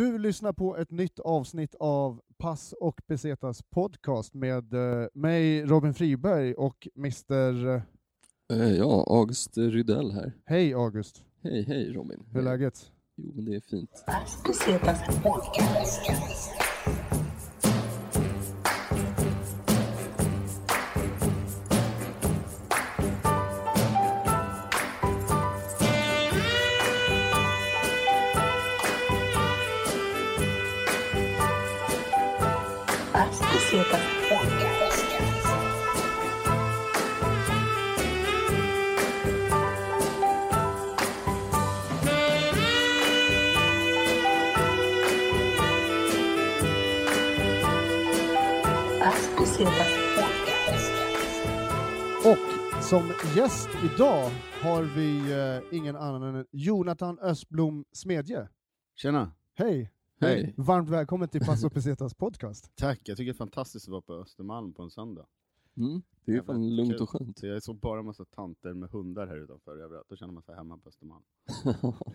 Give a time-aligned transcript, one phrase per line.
[0.00, 5.94] Du lyssnar på ett nytt avsnitt av Pass och Besetas podcast med eh, mig, Robin
[5.94, 7.66] Friberg, och Mr...
[8.52, 10.32] Eh, Ja, August Rydell här.
[10.44, 12.22] Hej August, Hej, hej Robin.
[12.30, 12.92] hur är läget?
[13.16, 14.04] Jo, men det är fint.
[14.46, 16.00] Besetas podcast.
[53.40, 54.30] Gäst idag
[54.62, 58.48] har vi eh, ingen annan än Jonathan Östblom Smedje.
[58.96, 59.32] Tjena!
[59.54, 59.90] Hej!
[60.20, 60.54] Hej.
[60.56, 62.72] Varmt välkommen till Pass och Besetas podcast.
[62.76, 65.26] Tack, jag tycker det är fantastiskt att vara på Östermalm på en söndag.
[65.76, 67.02] Mm, det är fan lugnt kul.
[67.02, 67.38] och skönt.
[67.38, 70.06] Så jag såg bara en massa tanter med hundar här utanför överallt.
[70.08, 71.22] Då känner man sig hemma på Östermalm.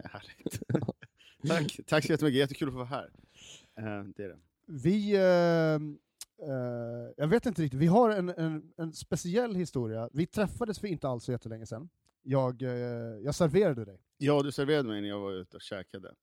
[0.03, 0.63] Härligt.
[1.47, 3.11] Tack, tack så jättemycket, jättekul att få vara här.
[3.77, 4.39] Eh, det är det.
[4.65, 5.79] Vi, eh,
[6.41, 10.09] eh, jag vet inte riktigt, vi har en, en, en speciell historia.
[10.13, 11.89] Vi träffades för inte alls så jättelänge sedan.
[12.23, 12.69] Jag, eh,
[13.23, 14.01] jag serverade dig.
[14.17, 16.13] Ja, du serverade mig när jag var ute och käkade.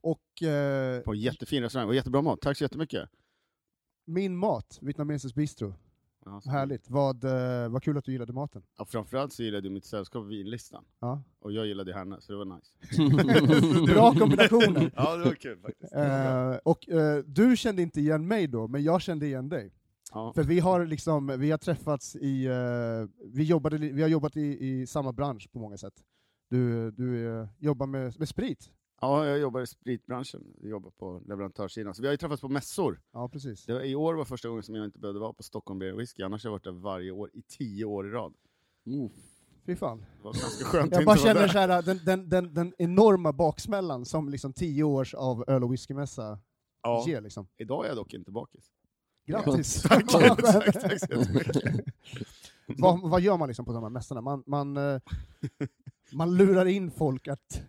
[0.00, 2.40] Och eh, På en jättefin restaurang, och jättebra mat.
[2.40, 3.08] Tack så jättemycket.
[4.04, 5.74] min mat, Vietnamesisk bistro,
[6.24, 6.90] Ja, härligt.
[6.90, 8.62] Vad, eh, vad kul att du gillade maten.
[8.78, 10.84] Ja, framförallt så gillade du mitt sällskap vinlistan.
[11.00, 11.22] Ja.
[11.40, 13.92] Och jag gillade henne, så det var nice.
[13.92, 14.90] Bra kombinationer.
[14.96, 15.92] ja, det var kul faktiskt.
[15.92, 19.72] Eh, och eh, du kände inte igen mig då, men jag kände igen dig.
[20.12, 20.32] Ja.
[20.34, 24.66] För vi har liksom, vi har träffats i, eh, vi, jobbade, vi har jobbat i,
[24.66, 25.94] i samma bransch på många sätt.
[26.50, 28.70] Du, du jobbar med, med sprit.
[29.00, 30.42] Ja, jag jobbar i spritbranschen.
[30.60, 31.94] Jag jobbar på leverantörssidan.
[31.94, 33.00] Så vi har ju träffats på mässor.
[33.12, 33.66] Ja, precis.
[33.66, 35.92] Det var, I år var första gången som jag inte behövde vara på Stockholm Beer
[35.92, 38.34] Whisky, annars har jag varit där varje år i tio år i rad.
[38.86, 39.10] Oh,
[39.66, 39.98] Fy fan.
[39.98, 44.04] Det var ganska skönt Jag bara känner så här, den, den, den, den enorma baksmällan
[44.04, 46.38] som liksom tio års av öl och whiskymässa
[46.82, 47.20] Ja, ger.
[47.20, 47.46] Liksom.
[47.56, 48.70] idag är jag dock inte bakis.
[49.26, 49.82] Grattis!
[49.82, 51.84] Tack, tack, tack så jättemycket.
[52.78, 54.20] vad, vad gör man liksom på de här mässorna?
[54.20, 55.00] Man, man, eh,
[56.12, 57.62] man lurar in folk att...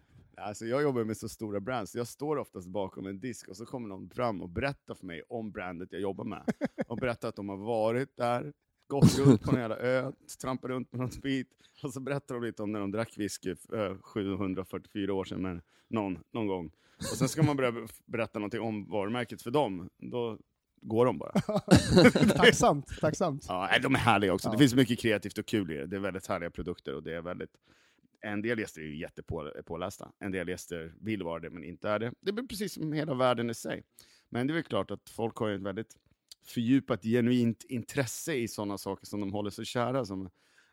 [0.45, 3.57] Alltså, jag jobbar med så stora brands, så jag står oftast bakom en disk och
[3.57, 6.43] så kommer någon fram och berättar för mig om brandet jag jobbar med.
[6.87, 8.53] Och berättar att de har varit där,
[8.87, 10.11] gått runt på en jävla ö,
[10.41, 11.47] trampat runt med någon sprit,
[11.83, 15.61] och så berättar de lite om när de drack whisky eh, 744 år sedan med
[15.89, 16.71] någon, någon gång.
[16.97, 20.37] Och sen ska man börja berätta någonting om varumärket för dem, då
[20.81, 21.31] går de bara.
[22.35, 23.45] tacksamt, tacksamt.
[23.47, 24.47] Ja, de är härliga också.
[24.47, 24.51] Ja.
[24.51, 25.85] Det finns mycket kreativt och kul i det.
[25.85, 27.51] Det är väldigt härliga produkter och det är väldigt...
[28.21, 30.11] En del gäster är ju jättepålästa.
[30.19, 32.13] En del gäster vill vara det men inte är det.
[32.21, 33.83] Det blir precis som hela världen i sig.
[34.29, 35.95] Men det är väl klart att folk har ju ett väldigt
[36.45, 40.29] fördjupat, genuint intresse i sådana saker som de håller så kära som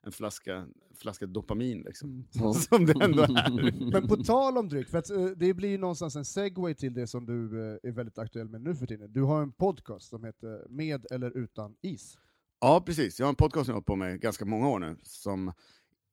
[0.07, 1.83] en flaska, flaska dopamin.
[1.83, 2.29] Liksom.
[2.33, 2.55] ja.
[2.69, 3.91] Som det ändå är.
[3.93, 6.95] Men på tal om dryck, för att, eh, det blir ju någonstans en segway till
[6.95, 9.13] det som du eh, är väldigt aktuell med nu för tiden.
[9.13, 12.19] Du har en podcast som heter Med eller utan is.
[12.61, 13.19] Ja, precis.
[13.19, 15.53] Jag har en podcast som jag har hållit på med ganska många år nu, som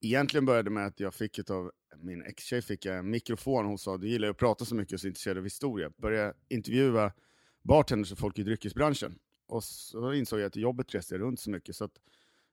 [0.01, 3.97] egentligen började med att jag fick av min ex-tjej fick jag en mikrofon, hon sa
[3.97, 5.91] du gillar ju att prata så mycket och så intresserad av historia.
[5.97, 7.13] Började intervjua
[7.63, 9.19] bartenders och folk i dryckesbranschen.
[9.47, 11.99] Och så insåg jag att jobbet reste runt så mycket, så att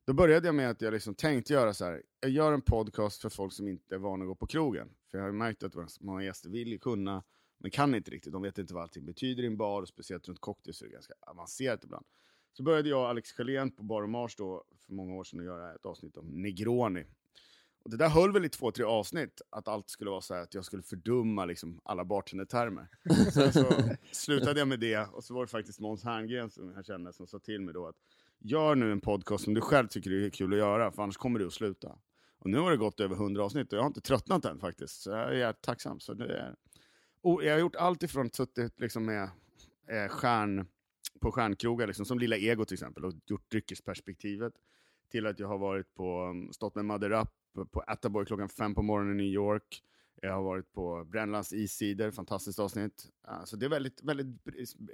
[0.06, 2.02] då började jag med att jag liksom tänkte göra så här.
[2.20, 4.88] jag gör en podcast för folk som inte är vana att gå på krogen.
[5.10, 7.24] För jag har ju märkt att många gäster vill ju kunna,
[7.58, 8.32] men kan inte riktigt.
[8.32, 10.88] De vet inte vad allting betyder i en bar, och speciellt runt cocktails så är
[10.88, 12.06] det ganska avancerat ibland.
[12.52, 15.40] Så började jag och Alex Schelén på Bar och Mars då, för många år sedan
[15.40, 17.04] att göra ett avsnitt om Negroni.
[17.86, 20.42] Och det där höll väl i två, tre avsnitt, att allt skulle vara så här
[20.42, 22.88] att jag skulle fördumma liksom alla bartendertermer.
[23.32, 23.64] Sen så
[24.12, 27.26] slutade jag med det, och så var det faktiskt Måns Herngren som jag kände som
[27.26, 27.96] sa till mig då att
[28.38, 31.38] gör nu en podcast som du själv tycker är kul att göra, för annars kommer
[31.38, 31.98] du att sluta.
[32.38, 35.02] Och nu har det gått över 100 avsnitt och jag har inte tröttnat än faktiskt,
[35.02, 36.00] så jag är tacksam.
[36.00, 36.54] Så det är...
[37.22, 39.30] och jag har gjort allt ifrån suttit liksom med
[39.88, 40.66] eh, stjärn,
[41.20, 44.52] på stjärnkrogar, liksom, som Lilla Ego till exempel, och gjort dryckesperspektivet,
[45.10, 47.32] till att jag har varit på, um, stått med Madde Rapp
[47.64, 49.82] på Attaboy klockan fem på morgonen i New York.
[50.22, 53.08] Jag har varit på Brännlands issidor, fantastiskt avsnitt.
[53.28, 54.26] Eh, så det är väldigt, väldigt,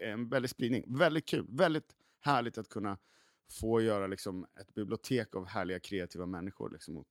[0.00, 0.84] en väldigt spridning.
[0.86, 2.98] Väldigt kul, väldigt härligt att kunna
[3.60, 7.08] få göra liksom, ett bibliotek av härliga kreativa människor liksom, och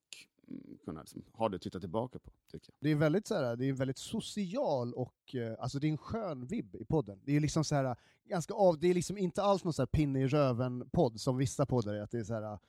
[0.48, 2.32] mm, kunna liksom, ha det att titta tillbaka på.
[2.52, 2.76] Tycker jag.
[2.80, 5.98] Det är väldigt så här, det är väldigt social och eh, alltså det är en
[5.98, 7.20] skön vibb i podden.
[7.24, 7.96] Det är liksom så här
[8.26, 11.66] ganska av, det är liksom inte alls någon så här pinne i röven-podd som vissa
[11.66, 12.60] poddar är, att det är så här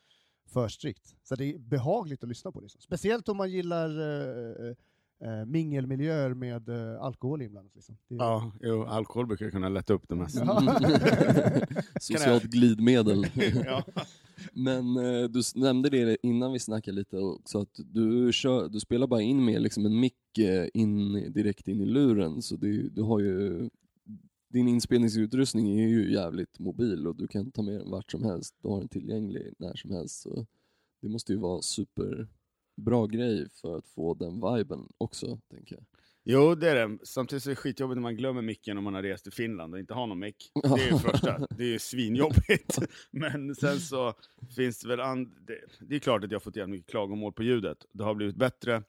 [0.53, 1.15] för strikt.
[1.23, 2.61] Så det är behagligt att lyssna på.
[2.61, 2.81] Liksom.
[2.81, 4.69] Speciellt om man gillar eh,
[5.29, 7.75] eh, mingelmiljöer med eh, alkohol inblandat.
[7.75, 7.97] Liksom.
[8.09, 10.45] Det är- Ja, jo, alkohol brukar kunna lätta upp det mesta.
[10.45, 10.81] Ja.
[12.01, 13.27] Socialt glidmedel.
[13.65, 13.85] ja.
[14.53, 19.07] Men eh, du nämnde det innan vi snackade lite också, att du, kör, du spelar
[19.07, 23.03] bara in med liksom en mick eh, in, direkt in i luren, så det, du
[23.03, 23.71] har ju
[24.53, 28.55] din inspelningsutrustning är ju jävligt mobil och du kan ta med den vart som helst,
[28.63, 30.21] du har den tillgänglig när som helst.
[30.23, 30.47] Så
[31.03, 35.85] det måste ju vara superbra grej för att få den viben också, tänker jag.
[36.25, 36.99] Jo, det är det.
[37.03, 39.81] Samtidigt är det skitjobbigt när man glömmer micken om man har rest till Finland och
[39.81, 40.51] inte har någon mick.
[40.63, 41.47] Det är ju första.
[41.51, 42.79] Det är ju svinjobbigt.
[43.11, 44.15] Men sen så
[44.57, 45.01] finns det väl...
[45.01, 45.29] And...
[45.47, 47.87] Det, det är klart att jag har fått jävligt mycket klagomål på ljudet.
[47.93, 48.83] Det har blivit bättre.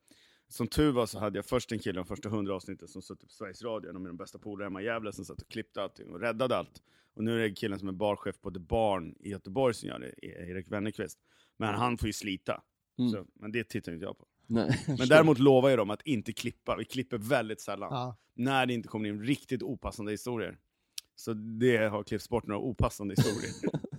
[0.54, 3.28] Som tur var så hade jag först en kille de första hundra avsnitten som suttit
[3.28, 5.82] på Sveriges Radio, en av mina bästa polare hemma i Gävle, som satt och klippte
[5.82, 6.82] allting och räddade allt.
[7.16, 10.00] Och nu är det killen som är barchef på The Barn i Göteborg som gör
[10.00, 11.20] det, E- Erik Wennerqvist.
[11.58, 12.62] Men han får ju slita.
[13.00, 13.12] Mm.
[13.12, 14.26] Så, men det tittar inte jag på.
[14.48, 16.76] Nej, Men däremot lovar jag dem att inte klippa.
[16.78, 17.90] Vi klipper väldigt sällan.
[17.92, 18.18] Ja.
[18.36, 20.58] När det inte kommer in riktigt opassande historier.
[21.16, 23.80] Så det har klippts bort några opassande historier.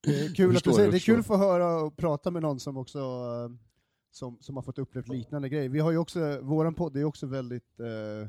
[0.00, 2.42] Det är kul, att du säger, det är kul att få höra och prata med
[2.42, 3.67] någon som också eh,
[4.10, 5.68] som, som har fått upplevt liknande grejer.
[5.68, 8.28] Vi har ju också, våran podd är också väldigt, eh,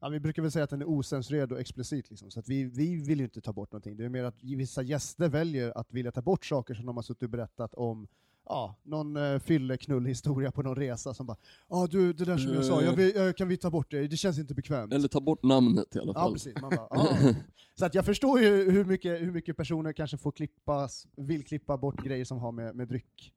[0.00, 2.64] ja, vi brukar väl säga att den är osensurerad och explicit, liksom, så att vi,
[2.64, 3.96] vi vill ju inte ta bort någonting.
[3.96, 7.02] Det är mer att vissa gäster väljer att vilja ta bort saker som de har
[7.02, 8.08] suttit och berättat om
[8.48, 11.36] Ja, någon uh, fylleknullhistoria på någon resa som bara
[11.68, 14.08] Ja du, det där som jag sa, jag vill, eh, kan vi ta bort det?
[14.08, 14.92] Det känns inte bekvämt.
[14.92, 16.32] Eller ta bort namnet i alla Ja, fall.
[16.32, 16.60] precis.
[16.60, 17.34] Man bara, ah.
[17.74, 21.76] Så att jag förstår ju hur mycket, hur mycket personer kanske får klippas, vill klippa
[21.76, 23.32] bort grejer som har med, med dryck.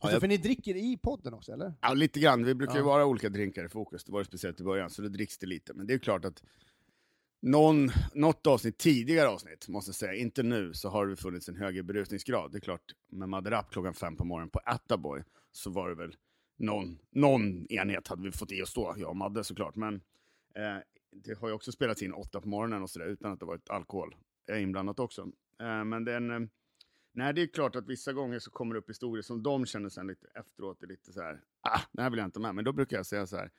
[0.00, 1.74] Alltså, jag- För ni dricker i podden också, eller?
[1.80, 2.44] Ja, lite grann.
[2.44, 4.04] Vi brukar ju vara olika drinkar i fokus.
[4.04, 5.74] Det var det speciellt i början, så det dricks det lite.
[5.74, 6.42] Men det är klart att
[7.42, 11.56] någon, något avsnitt, tidigare avsnitt, måste jag säga, inte nu, så har det funnits en
[11.56, 12.52] högre berusningsgrad.
[12.52, 15.22] Det är klart, med Madde Rapp klockan fem på morgonen på Attaboy,
[15.52, 16.16] så var det väl
[16.58, 19.76] någon, någon enhet hade vi fått i oss då, jag och Madde såklart.
[19.76, 19.94] Men
[20.54, 20.76] eh,
[21.12, 23.70] det har ju också spelats in åtta på morgonen och sådär, utan att det varit
[23.70, 24.16] alkohol
[24.52, 25.22] eh, inblandat också.
[25.60, 26.30] Eh, men den...
[26.30, 26.40] Eh,
[27.18, 29.88] Nej, det är klart att vissa gånger så kommer det upp historier som de känner
[29.88, 32.54] sen lite efteråt, är lite så här, ah, det här vill jag inte med.
[32.54, 33.50] Men då brukar jag säga så här,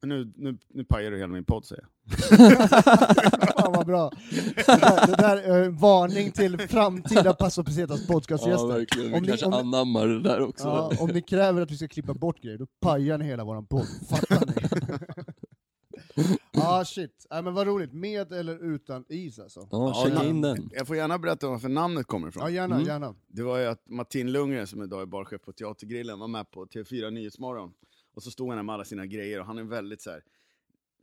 [0.00, 1.90] "Men nu, nu, nu pajar du hela min podd, säger jag.
[3.56, 4.10] Fan vad bra!
[4.56, 8.66] Det där, det där eh, varning till framtida Passo Pesetas Ja, podcastgäster.
[8.68, 9.10] verkligen.
[9.10, 10.68] Vi Om ni- kanske om ni- anammar det där också.
[10.68, 13.66] Ja, om ni kräver att vi ska klippa bort grejer, då pajar ni hela våran
[13.66, 13.86] podd.
[14.10, 14.41] Fattar?
[16.52, 17.92] Ah shit, äh, men vad roligt.
[17.92, 19.68] Med eller utan is alltså?
[19.70, 20.70] Ja, Ja, checka in den.
[20.72, 22.42] Jag får gärna berätta varför namnet kommer ifrån.
[22.42, 22.86] Ja, gärna, Mm.
[22.88, 23.14] gärna.
[23.26, 26.66] Det var ju att Martin Lundgren, som idag är barchef på Teatergrillen, var med på
[26.66, 27.72] TV4 Nyhetsmorgon.
[28.14, 30.22] Och så stod han där med alla sina grejer, och han är väldigt så här,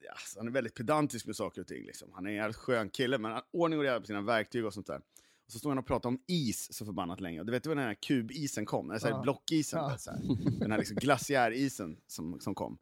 [0.05, 1.85] ja, han är väldigt pedantisk med saker och ting.
[1.85, 2.09] Liksom.
[2.13, 4.65] Han är en jävligt skön kille, men han har ordning och reda på sina verktyg
[4.65, 5.01] och sånt där.
[5.45, 7.39] Och så stod han och pratade om is så förbannat länge.
[7.39, 8.85] Och du vet du när den här kubisen kom?
[8.87, 9.21] Den, här, så här, Ja.
[9.21, 9.79] blockisen.
[9.79, 9.97] Ja.
[9.97, 10.19] Så här.
[10.59, 12.77] Den här liksom glaciärisen som, som kom.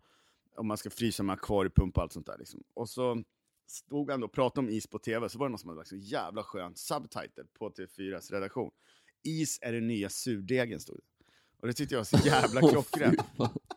[0.57, 2.37] Om man ska frysa med akvariepump och allt sånt där.
[2.37, 2.63] Liksom.
[2.73, 3.23] Och så
[3.67, 5.77] stod han då och pratade om is på tv, så var det någon som hade
[5.77, 8.71] lagt så jävla skön subtitle på TV4s redaktion.
[9.23, 11.03] Is är den nya surdegen, stod det.
[11.61, 13.21] Och det tyckte jag var så jävla klockrent.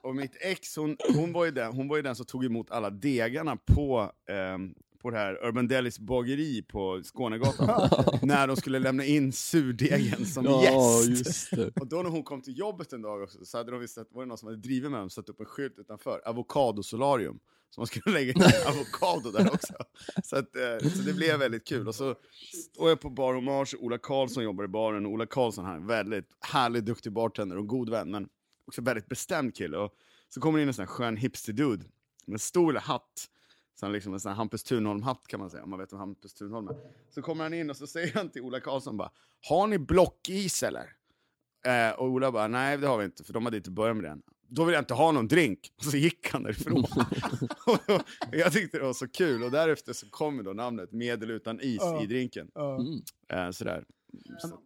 [0.02, 2.70] Och mitt ex, hon, hon, var ju den, hon var ju den som tog emot
[2.70, 7.88] alla degarna på, ehm, på det här Urban Delis bageri på Skånegatan.
[8.22, 11.52] när de skulle lämna in surdegen som Ja, gäst.
[11.80, 14.12] Och då när hon kom till jobbet en dag också, så hade de visst att,
[14.12, 17.38] var det någon som hade drivit med dem, satt upp en skylt utanför, avokadosolarium.
[17.70, 19.74] Så man skulle lägga in avokado där också.
[20.24, 21.88] Så, att, eh, så det blev väldigt kul.
[21.88, 22.14] Och så
[22.70, 26.26] står jag på Bar Hommage, Ola Karlsson jobbar i baren, och Ola Karlsson här, väldigt
[26.40, 28.28] härlig, duktig bartender och god vän, men
[28.66, 29.76] också väldigt bestämd kille.
[29.76, 29.94] Och
[30.28, 31.84] så kommer det in en sån här skön hipster-dude
[32.26, 33.30] med en stor hatt,
[33.74, 35.98] så han liksom en sån här Hampus Thunholm-hatt kan man säga, om man vet vem
[35.98, 36.76] Hampus Thunholm är.
[37.10, 39.10] Så kommer han in och så säger han till Ola Karlsson bara,
[39.48, 40.92] har ni blockis eller?
[41.66, 44.04] Eh, och Ola bara, nej det har vi inte, för de hade inte börjat med
[44.04, 44.22] den.
[44.48, 45.72] Då vill jag inte ha någon drink.
[45.76, 46.84] Och så gick han därifrån.
[48.28, 51.34] och jag tyckte det var så kul, och därefter så kom då namnet Med eller
[51.34, 52.02] utan is Ja.
[52.02, 52.50] i drinken.
[52.54, 53.02] Mm.
[53.28, 53.84] Eh, sådär.
[54.38, 54.60] Så,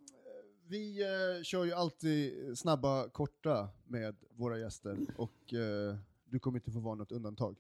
[0.69, 6.71] Vi eh, kör ju alltid snabba, korta med våra gäster, och eh, du kommer inte
[6.71, 7.57] få vara något undantag.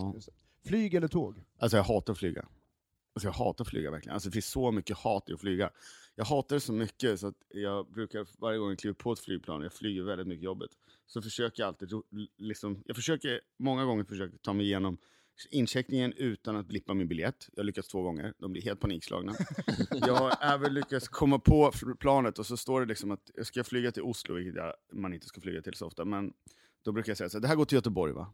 [0.00, 0.32] Ja.
[0.66, 1.44] Flyg eller tåg?
[1.58, 2.48] Alltså jag hatar att flyga.
[3.14, 4.14] Alltså jag hatar att flyga verkligen.
[4.14, 5.70] Alltså det finns så mycket hat i att flyga.
[6.14, 9.18] Jag hatar det så mycket så att jag brukar varje gång jag kliver på ett
[9.18, 10.70] flygplan, jag flyger väldigt mycket jobbet,
[11.06, 11.90] så försöker jag alltid,
[12.36, 14.98] liksom, jag försöker många gånger försöka ta mig igenom
[15.50, 17.48] incheckningen utan att blippa min biljett.
[17.52, 19.34] Jag har lyckats två gånger, de blir helt panikslagna.
[19.90, 23.64] jag har även lyckats komma på planet och så står det liksom att jag ska
[23.64, 26.32] flyga till Oslo, vilket man inte ska flyga till så ofta, men
[26.82, 28.32] då brukar jag säga så här, det här går till Göteborg va?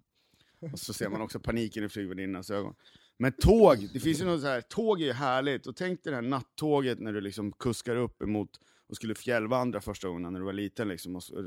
[0.72, 2.74] Och så ser man också paniken i flygvärdinnans ögon.
[3.18, 5.66] Men tåg, det finns ju något så här, tåg är ju härligt.
[5.66, 8.50] Och tänk dig det här nattåget när du liksom kuskar upp emot
[8.88, 11.44] och skulle fjällvandra första gången när du var liten liksom och eh,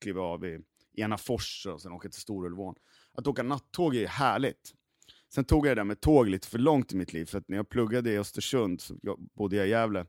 [0.00, 0.60] kliva av i
[0.96, 2.74] Enafors och sen åka till Storulvån.
[3.12, 4.74] att åka nattåg är ju härligt.
[5.34, 7.48] Sen tog jag det där med tåg lite för långt i mitt liv, för att
[7.48, 8.96] när jag pluggade i Östersund så
[9.36, 10.06] bodde jag i Gävle.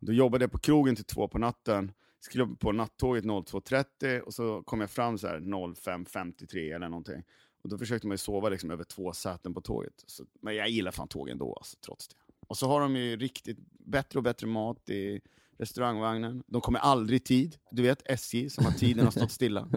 [0.00, 4.62] Då jobbade jag på krogen till två på natten, skrev på nattåget 02.30 och så
[4.62, 7.22] kom jag fram så här 05.53 eller någonting.
[7.62, 10.04] Och då försökte man ju sova liksom över två säten på tåget.
[10.06, 12.16] Så, men jag gillar fan tåg ändå, alltså, trots det.
[12.48, 15.20] Och så har de ju riktigt bättre och bättre mat i
[15.58, 16.42] restaurangvagnen.
[16.46, 17.58] De kommer aldrig i tid.
[17.70, 19.68] Du vet, SJ som har tiden har stått stilla.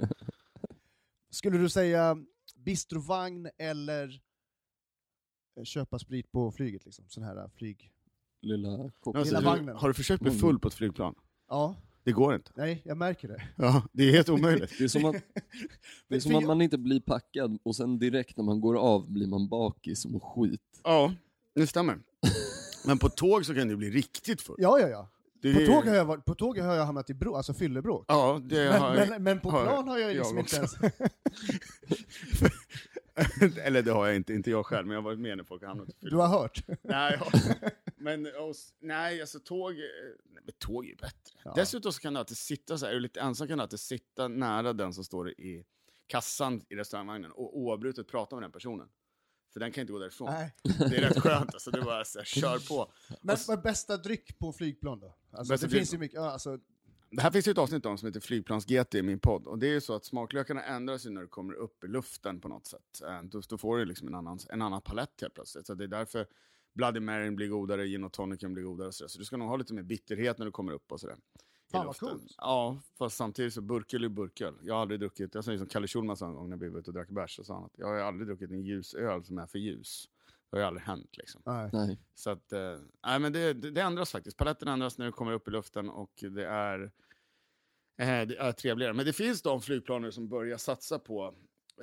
[1.29, 2.17] Skulle du säga
[2.55, 4.21] bistrovagn eller
[5.57, 6.85] eh, köpa sprit på flyget?
[6.85, 7.05] Liksom?
[7.09, 7.91] Sån här eh, flyg...
[8.41, 8.91] Lilla
[9.23, 9.75] Lilla vagnen.
[9.75, 11.15] har du försökt bli full på ett flygplan?
[11.47, 12.51] Ja, Det går inte.
[12.55, 13.41] nej, jag märker det.
[13.55, 14.73] Ja, det är helt omöjligt.
[14.77, 15.41] Det är som, att, det är
[16.07, 19.11] Men som att jag- man inte blir packad och sen direkt när man går av
[19.11, 20.61] blir man bakis och skit.
[20.83, 21.13] Ja,
[21.55, 21.99] det stämmer.
[22.85, 24.55] Men på tåg så kan det bli riktigt full.
[24.59, 25.09] Ja, ja, ja.
[25.41, 28.05] Det På tåg har jag, varit, på tåg har jag hamnat i bro, alltså fyllebråk.
[28.07, 30.75] Ja, det Men, har men, men på har plan har jag liksom jag inte ens...
[33.63, 35.61] Eller det har jag inte, inte jag själv, men jag har varit med när folk
[35.61, 36.63] har hamnat i Du har hört?
[36.81, 37.39] Nej, ja.
[38.01, 39.77] men oss, nej, alltså tåg, eh,
[40.23, 41.39] nej, men tåg är ju bättre.
[41.43, 41.53] Ja.
[41.55, 43.79] Dessutom så kan du alltid sitta så här, är du lite ensam kan du alltid
[43.79, 45.65] sitta nära den som står i
[46.07, 48.89] kassan i restaurangvagnen och oavbrutet prata med den personen.
[49.53, 50.29] För den kan inte gå därifrån.
[50.31, 50.53] Nej.
[50.63, 52.91] Det är rätt skönt alltså, det är bara så här, kör på.
[53.21, 55.15] Men vad är bästa dryck på flygplan då?
[55.31, 56.59] Alltså, Bästa det finns ju mycket, ja, alltså,
[57.09, 59.47] Det här finns ju ett avsnitt om som heter Flygplans-GT i min podd.
[59.47, 62.41] Och det är ju så att smaklökarna ändras ju när du kommer upp i luften
[62.41, 63.01] på något sätt.
[63.07, 65.67] Eh, Då, då får du liksom en annan, en annan palett helt plötsligt.
[65.67, 66.27] Så det är därför
[66.73, 69.07] Bloody Maryn blir godare, gin och tonicen blir godare sådär.
[69.07, 71.15] Så du ska nog ha lite mer bitterhet när du kommer upp och sådär.
[71.15, 72.09] i Fan, vad luften.
[72.09, 72.35] coolt.
[72.37, 74.55] Ja, fast samtidigt så burköl är burköl.
[74.61, 76.79] Jag har aldrig druckit, jag sa som Kalle Schulman sa en gång när vi var
[76.79, 79.37] ute och drack bärs, så sa han att jag har aldrig druckit en ljusöl som
[79.37, 80.09] är för ljus.
[80.51, 81.41] Det har ju aldrig hänt liksom.
[81.73, 81.99] nej.
[82.15, 84.37] Så att, eh, nej men det, det, det ändras faktiskt.
[84.37, 86.81] Paletten ändras när du kommer upp i luften och det är,
[87.97, 88.93] eh, det är trevligare.
[88.93, 91.35] Men det finns de flygplaner som börjar satsa på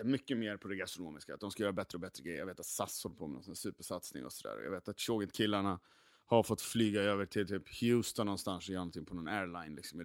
[0.04, 1.34] mycket mer på det gastronomiska.
[1.34, 2.38] Att de ska göra bättre och bättre grejer.
[2.38, 4.62] Jag vet att SAS håller på med någon sån supersatsning och sådär.
[4.64, 5.80] Jag vet att Shogit-killarna
[6.26, 10.00] har fått flyga över till typ Houston någonstans och göra någonting på någon airline liksom,
[10.00, 10.04] i.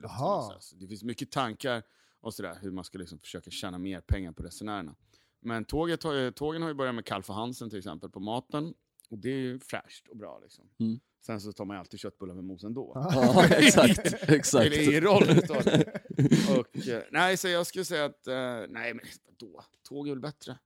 [0.60, 1.84] Så det finns mycket tankar
[2.20, 4.96] och sådär, hur man ska liksom försöka tjäna mer pengar på resenärerna.
[5.40, 8.74] Men tåget har ju, tågen har ju börjat med Kalfa Hansen till exempel på maten.
[9.10, 10.70] Och det är ju fräscht och bra liksom.
[10.80, 11.00] Mm.
[11.26, 12.92] Sen så tar man alltid köttbullar med mos ändå.
[13.14, 14.04] Ja, exakt.
[14.04, 14.76] Det är exakt.
[14.76, 15.24] ingen roll.
[16.60, 18.36] och, eh, nej, så jag skulle säga att, eh,
[18.70, 19.06] nej men
[19.40, 20.58] vadå, tåg är väl bättre.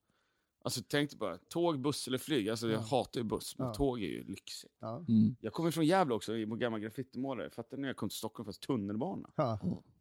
[0.61, 2.49] Alltså tänk dig bara, tåg, buss eller flyg.
[2.49, 2.85] Alltså jag Ja.
[2.91, 3.73] hatar ju buss, men Ja.
[3.73, 4.73] tåg är ju lyxigt.
[4.79, 5.05] Ja.
[5.07, 5.35] Mm.
[5.41, 7.49] Jag kommer från Gävle också, i vår gamla graffitimålare.
[7.49, 9.29] Fattar ni när jag kom till Stockholm fast tunnelbana?
[9.35, 9.59] Ja.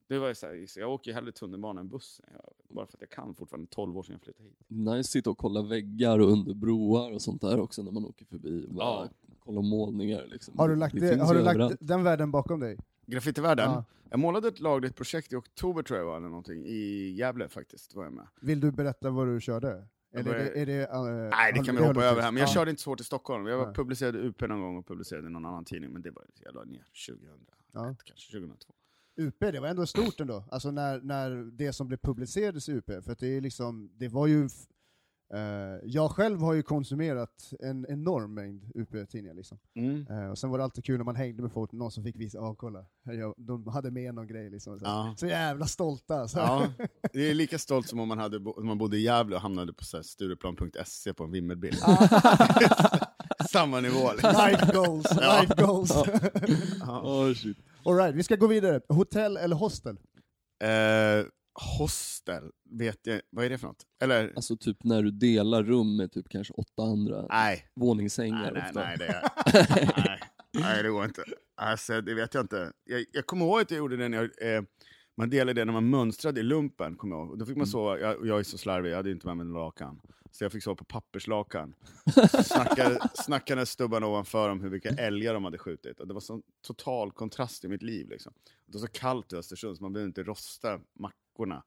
[0.09, 2.21] Det var ju så här, så jag åker ju hellre tunnelbana än buss.
[2.33, 4.59] Jag, bara för att jag kan fortfarande, 12 år sedan jag flyttade hit.
[4.69, 8.05] Nice att sitta och kolla väggar och under broar och sånt där också när man
[8.05, 8.67] åker förbi.
[8.69, 9.09] Bara Ja.
[9.47, 10.59] Kolla målningar liksom.
[10.59, 12.79] Har du lagt, det har du lagt den världen bakom dig?
[13.07, 13.71] Graffitivärlden.
[13.71, 13.85] Ja.
[14.11, 16.65] Jag målade ett lagligt projekt i oktober tror jag var, eller någonting.
[16.67, 18.27] I Gävle faktiskt, var jag med.
[18.41, 19.87] Vill du berätta vad du körde?
[20.15, 22.33] Eller är det, är det, eh, Nej, det kan vi hoppa över här.
[22.33, 22.53] Men jag Ja.
[22.55, 23.47] körde inte så hårt i Stockholm.
[23.47, 23.75] Jag var Nej.
[23.75, 26.65] publicerade UP någon gång och publicerade i någon annan tidning, men det var jag la
[26.65, 27.41] ner 2001,
[27.73, 27.95] Ja.
[28.05, 28.73] kanske 2002.
[29.19, 32.87] UP, det var ändå stort ändå, alltså när, när det som blev publicerades i UP,
[33.05, 34.49] för att det är liksom, det var ju,
[35.83, 39.59] jag själv har ju konsumerat en enorm mängd UP-tidningar liksom.
[39.77, 40.07] Mm.
[40.11, 42.17] Eh, och sen var det alltid kul när man hängde med folk, någon som fick
[42.17, 44.79] visa, ja kolla, jag, de hade med någon grej liksom.
[44.79, 45.15] Så, Ja.
[45.19, 46.29] så jävla stolta.
[46.29, 46.39] Så.
[46.39, 46.67] Ja,
[47.13, 49.43] det är lika stolt som om man, hade, bo- om man bodde i Gävle och
[49.43, 51.79] hamnade på så här Stureplan.se på en vimmelbild.
[53.51, 54.13] Samma nivå.
[54.13, 54.33] Liksom.
[54.49, 55.41] Life goals, Ja.
[55.41, 55.91] life goals.
[56.87, 57.57] Oh, shit.
[57.85, 58.81] Alright, vi ska gå vidare.
[58.89, 59.99] Hotell eller hostel?
[60.65, 61.27] Eh,
[61.79, 63.83] hostel, vet jag, vad är det för något?
[64.03, 64.33] Eller?
[64.37, 68.85] Alltså typ när du delar rum med typ kanske åtta andra Nej, våningssängar nej, nej,
[68.85, 69.23] nej, det är,
[70.07, 70.21] nej,
[70.53, 71.25] nej, det går inte.
[71.57, 72.73] Alltså, det vet jag inte.
[72.85, 74.63] Jag, jag kommer ihåg att jag gjorde det när jag, eh,
[75.17, 77.39] man delade det när man mönstrade i lumpen, kommer jag ihåg.
[77.39, 77.67] Då fick man Mm.
[77.67, 80.01] sova, jag, jag är så slarvig, jag hade inte med mig lakan.
[80.31, 81.75] Så jag fick sova på papperslakan.
[82.45, 86.01] Snackade, snackade stubbarna ovanför om hur vilka älgar de hade skjutit.
[86.01, 88.09] Och det var sån total kontrast i mitt liv.
[88.09, 88.33] Liksom.
[88.67, 90.81] Det var så kallt i Östersund så man behövde inte rosta
[91.37, 91.63] mackorna.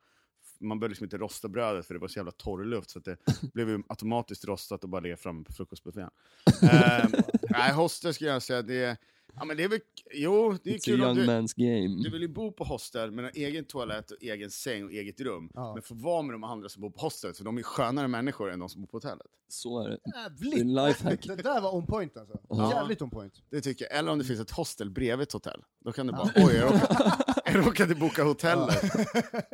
[0.62, 3.06] Man behövde liksom inte rosta brödet för det var så jävla torr luft så att
[3.06, 3.18] det
[3.54, 6.10] blev ju automatiskt rostat och bara ligga framme på frukostbuffén.
[6.62, 7.10] eh,
[7.50, 8.98] nej, hostel skulle jag säga, det är,
[9.36, 9.80] ja, men det är väl,
[10.14, 12.04] jo, det är It's a kul om young du, man's game.
[12.04, 15.22] du vill ju bo på hostel med en egen toalett och egen säng och eget
[15.22, 15.52] rum.
[15.54, 15.74] Ja.
[15.74, 18.52] Men få vara med de andra som bor på hostelet, för de är skönare människor
[18.52, 19.28] än de som bor på hotellet.
[19.48, 20.00] Så är det.
[20.16, 20.52] Jävligt!
[20.52, 21.26] Det är en lifehack.
[21.26, 22.40] Det där var on point alltså.
[22.50, 22.72] Ja.
[22.74, 23.34] Jävligt on point.
[23.50, 24.00] Det tycker jag.
[24.00, 25.64] Eller om det finns ett hostel bredvid ett hotell.
[25.86, 27.12] Då kan du bara, oj, jag råkade,
[27.46, 28.84] jag råkade boka hotellet.
[28.84, 28.94] Eh,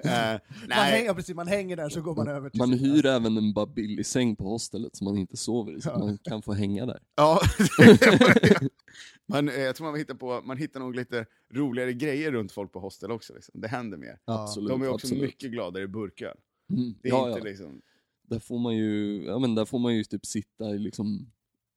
[0.05, 3.05] Man, nej, hänger, precis, man hänger där så går man över till Man sitt- hyr
[3.05, 6.05] även en bara billig säng på hostelet som man inte sover i, så att Ja.
[6.05, 6.99] man kan få hänga där.
[7.15, 7.41] ja.
[9.27, 12.71] man, eh, jag tror man hittar, på, man hittar nog lite roligare grejer runt folk
[12.71, 13.33] på hostel också.
[13.33, 13.61] Liksom.
[13.61, 14.19] Det händer mer.
[14.25, 14.43] Ja.
[14.43, 14.69] Absolut.
[14.69, 15.23] De är också absolut.
[15.23, 16.37] mycket gladare i burköl.
[16.73, 16.93] Mm.
[17.01, 17.43] Det är Ja, inte ja.
[17.45, 17.81] liksom...
[18.29, 21.31] där får man ju, ja men där får man ju typ sitta i liksom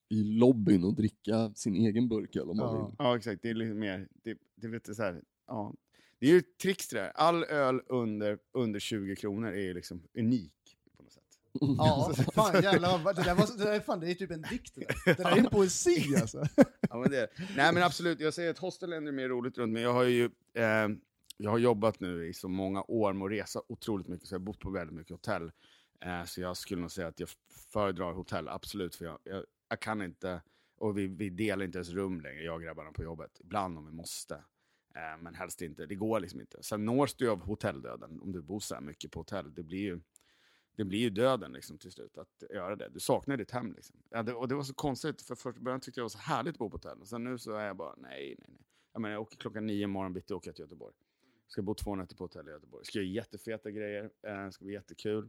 [0.08, 2.86] i lobbyn och dricka sin egen burköl om man Ja.
[2.86, 2.94] vill.
[2.98, 3.42] Ja, exakt.
[3.42, 5.74] Det är lite mer, det, det är lite så här, ja.
[6.20, 7.12] Det är ju ett trix det där.
[7.14, 10.52] All öl under, under 20 kronor är ju liksom unik
[10.96, 11.22] på något sätt.
[11.78, 12.98] Ja, fan jävlar.
[12.98, 14.94] vad- Det där, var, det där är fan, det är typ en dikt det där.
[15.16, 16.44] Det där är poesi alltså.
[16.90, 19.82] Ja, men det, nej men absolut, jag säger att hostel är mer roligt runt, men
[19.82, 20.24] jag har ju
[20.54, 20.88] eh,
[21.36, 24.38] jag har jobbat nu i så många år med att resa otroligt mycket, så jag
[24.40, 25.50] har bott på väldigt mycket hotell.
[26.04, 27.28] Eh, så jag skulle nog säga att jag
[27.72, 30.42] föredrar hotell, absolut, för jag, jag, jag kan inte,
[30.76, 33.40] och vi, vi delar inte ens rum längre, jag och grabbarna på jobbet.
[33.40, 34.34] Ibland om vi måste,
[34.94, 35.86] eh, men helst inte.
[35.86, 36.62] Det går liksom inte.
[36.62, 39.54] Sen nås du av hotelldöden, om du bor så här mycket på hotell.
[39.54, 40.00] Det blir ju,
[40.76, 42.88] det blir ju döden liksom, till slut att göra det.
[42.88, 43.72] Du saknar ditt hem.
[43.72, 43.96] Liksom.
[44.10, 46.20] Ja, det, och det var så konstigt, för först i början tyckte jag det var
[46.22, 47.00] så härligt att bo på hotell.
[47.00, 48.66] Och sen nu så är jag bara, nej, nej, nej.
[48.92, 50.94] Jag, menar, jag åker klockan nio morgon bitti och åker till Göteborg.
[51.48, 52.84] Ska bo två nätter på hotell i Göteborg.
[52.84, 55.28] Ska göra jättefeta grejer, eh, ska bli jättekul.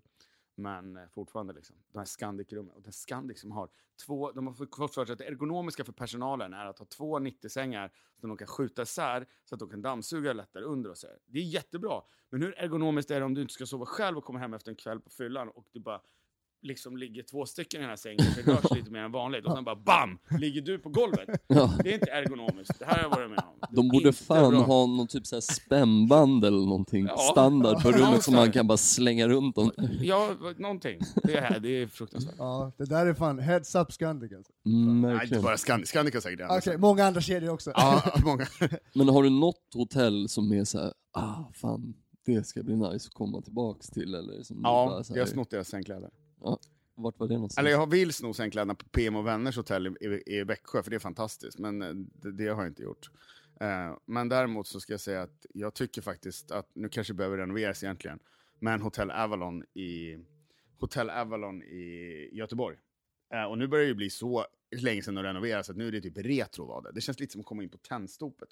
[0.62, 2.75] Men eh, fortfarande liksom, de här Scandic-rummen.
[2.75, 3.70] Och den Scandic som har
[4.06, 6.86] två, de har fått fått för sig att det ergonomiska för personalen är att ha
[6.86, 10.98] två 90-sängar som de kan skjuta isär så att de kan dammsuga lättare under och
[10.98, 11.18] så här.
[11.25, 12.01] Det är jättebra.
[12.30, 14.72] Men hur ergonomiskt är det om du inte ska sova själv och kommer hem efter
[14.72, 16.01] en kväll på fyllan och du bara
[16.62, 19.46] liksom ligger två stycken i den här sängen, det rör sig lite mer än vanligt
[19.46, 20.18] och sen bara BAM!
[20.39, 21.30] Ligger du på golvet.
[21.48, 21.74] Ja.
[21.84, 22.80] Det är inte ergonomiskt.
[22.80, 23.60] Det här har jag varit med om.
[23.70, 24.62] Det De borde fan bra.
[24.62, 27.18] ha någon typ såhär spännband eller någonting Ja.
[27.18, 29.72] standard på rummet som man kan bara slänga runt dem.
[30.01, 31.00] Ja, någonting.
[31.24, 32.36] Det är, det är fruktansvärt.
[32.38, 34.54] Ja, det där är fan heads up Scandic alltså.
[34.66, 35.89] Mm, Nej, inte bara Scandic.
[35.89, 36.48] Scandic har säkert det.
[36.58, 37.72] Okej, många andra kedjor också.
[37.75, 38.46] Ja, många.
[38.96, 41.94] Men har du något hotell som är såhär, ah fan,
[42.25, 44.44] det ska bli nice att komma tillbaks till eller?
[44.44, 46.10] Som Ja, bara så jag har här- snott deras sängkläder.
[46.96, 47.58] Vart var det någonstans?
[47.58, 50.84] Eller jag har vill sno sängkläderna på PM och Vänners hotell i, i, i Växjö,
[50.84, 51.60] för det är fantastiskt.
[51.60, 53.10] Men eh, det, det har jag inte gjort.
[53.60, 57.38] Eh, men däremot så ska jag säga att jag tycker faktiskt att, nu kanske behöver
[57.38, 58.19] renoveras egentligen,
[58.60, 60.17] men Hotel Avalon i,
[60.79, 62.77] Hotel Avalon i Göteborg.
[63.34, 64.46] Eh, och nu börjar det ju bli så
[64.77, 66.91] länge sedan att renovera, så att nu är det typ retro var det.
[66.91, 68.50] Det känns lite som att komma in på Tennstopet.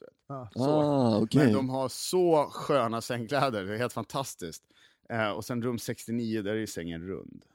[0.53, 0.61] Så.
[0.63, 1.43] Ah, okej.
[1.43, 4.63] Men de har så sköna sängkläder, det är helt fantastiskt.
[5.09, 7.45] Eh, och sen rum 69, där är ju sängen rund.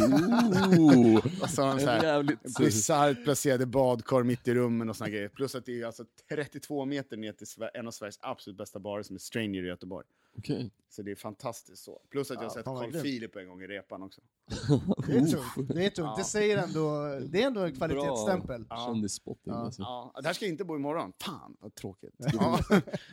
[0.00, 5.10] Ooh, Och så har de så här, bisarrt placerade badkar mitt i rummen och såna
[5.10, 5.28] grejer.
[5.28, 9.02] Plus att det är alltså 32 meter ner till en av Sveriges absolut bästa barer
[9.02, 10.06] som är Stranger i Göteborg.
[10.38, 10.70] Okej.
[10.88, 12.00] Så det är fantastiskt så.
[12.10, 13.02] Plus att jag har Ja, sett vad Carl.
[13.02, 14.20] Philip en gång i repan också.
[15.06, 15.68] Det är tungt.
[15.74, 15.96] Det, är tungt.
[15.98, 16.14] Ja.
[16.18, 18.66] det säger ändå, det är ändå en kvalitetsstämpel.
[18.70, 18.86] Ja.
[18.86, 19.64] Kändisspotting Ja.
[19.64, 19.82] alltså.
[19.82, 21.12] Ja, där ska jag inte bo imorgon.
[21.22, 22.14] Fan vad tråkigt.
[22.32, 22.60] Ja.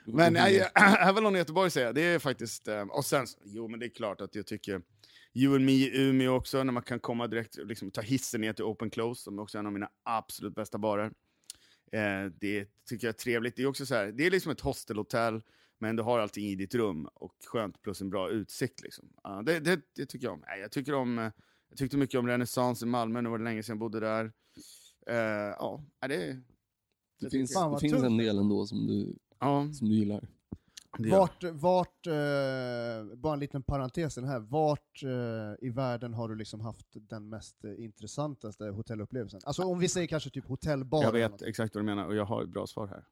[0.06, 0.38] Men
[1.10, 2.68] Avalon i Göteborg säger jag, det är faktiskt...
[2.68, 4.82] eh, Och sen, jo men det är klart att jag tycker
[5.34, 8.54] You and Me i Umeå också, när man kan komma direkt, liksom ta hissen ner
[8.54, 11.12] till Open Close, som också är en av mina absolut bästa barer.
[11.92, 13.56] Eh, det tycker jag är trevligt.
[13.56, 15.42] Det är också så här, det är liksom ett hostelhotell,
[15.80, 18.82] men du har allting i ditt rum, och skönt plus en bra utsikt.
[18.82, 19.10] Liksom.
[19.24, 20.44] Ja, det, det, det tycker jag om.
[20.48, 21.32] Nej, Jag, tycker om eh,
[21.70, 24.32] jag tyckte mycket om Renaissance i Malmö, nu var det länge sedan jag bodde där.
[25.08, 25.16] Eh,
[25.60, 26.42] ja, det, det,
[27.20, 30.28] Det finns, det finns en del ändå som du, ja, som du gillar.
[30.98, 36.36] Det Vart, vart eh, bara en liten parentes här, vart eh, i världen har du
[36.36, 39.42] liksom haft den mest intressantaste hotellupplevelsen?
[39.44, 41.04] Alltså om vi säger kanske typ hotellbar.
[41.04, 43.04] Jag vet exakt vad du menar och jag har ett bra svar här.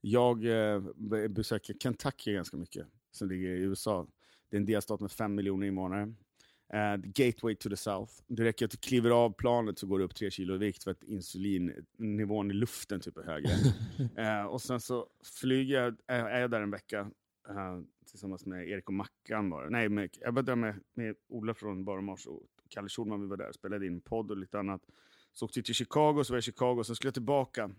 [0.00, 4.06] Jag eh, be- besöker Kentucky ganska mycket, som ligger i USA.
[4.48, 6.14] Det är en delstat med fem miljoner invånare.
[6.72, 8.12] Eh, gateway to the South.
[8.26, 10.84] Det räcker att du kliver av planet så går du upp tre kilo i vikt
[10.84, 13.50] för att insulinnivån i luften typ är högre.
[14.16, 15.06] eh, och sen så
[15.40, 17.10] flyger jag, är jag där en vecka
[17.48, 17.80] eh,
[18.10, 19.50] tillsammans med Erik och Mackan.
[19.50, 19.70] Var.
[19.70, 23.20] Nej, med, jag var där med, med Ola från Bar och Mars och Kalle Schulman.
[23.20, 24.82] Vi var där och spelade in podd och lite annat.
[25.32, 27.70] Så åkte vi till Chicago, så var jag i Chicago, så skulle jag tillbaka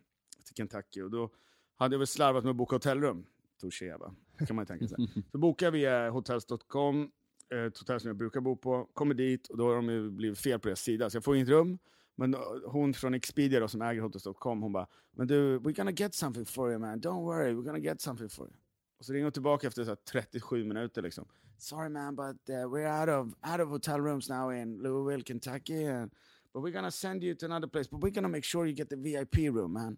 [0.45, 1.01] till Kentucky.
[1.01, 1.29] Och då
[1.75, 3.25] hade jag väl slarvat med att boka hotellrum.
[3.61, 4.15] Touché va,
[4.47, 4.97] kan man ju tänka sig.
[5.31, 7.11] Så bokade vi via hotels.com,
[7.53, 10.39] ett hotell som jag brukar bo på, kommer dit och då har de ju blivit
[10.39, 11.79] fel på deras sida, så jag får inget rum.
[12.15, 15.91] Men eh, hon från Expedia då, som äger hotels.com, hon bara Men du, we're gonna
[15.91, 18.55] get something for you man, don't worry, we're gonna get something for you.
[18.99, 21.25] Och så ringer hon tillbaka efter så här 37 minuter liksom.
[21.57, 25.85] Sorry man, but uh, we're out of, out of hotel rooms now in Louisville, Kentucky.
[25.85, 26.11] And,
[26.53, 28.89] but we're gonna send you to another place, but we're gonna make sure you get
[28.89, 29.97] the VIP room man.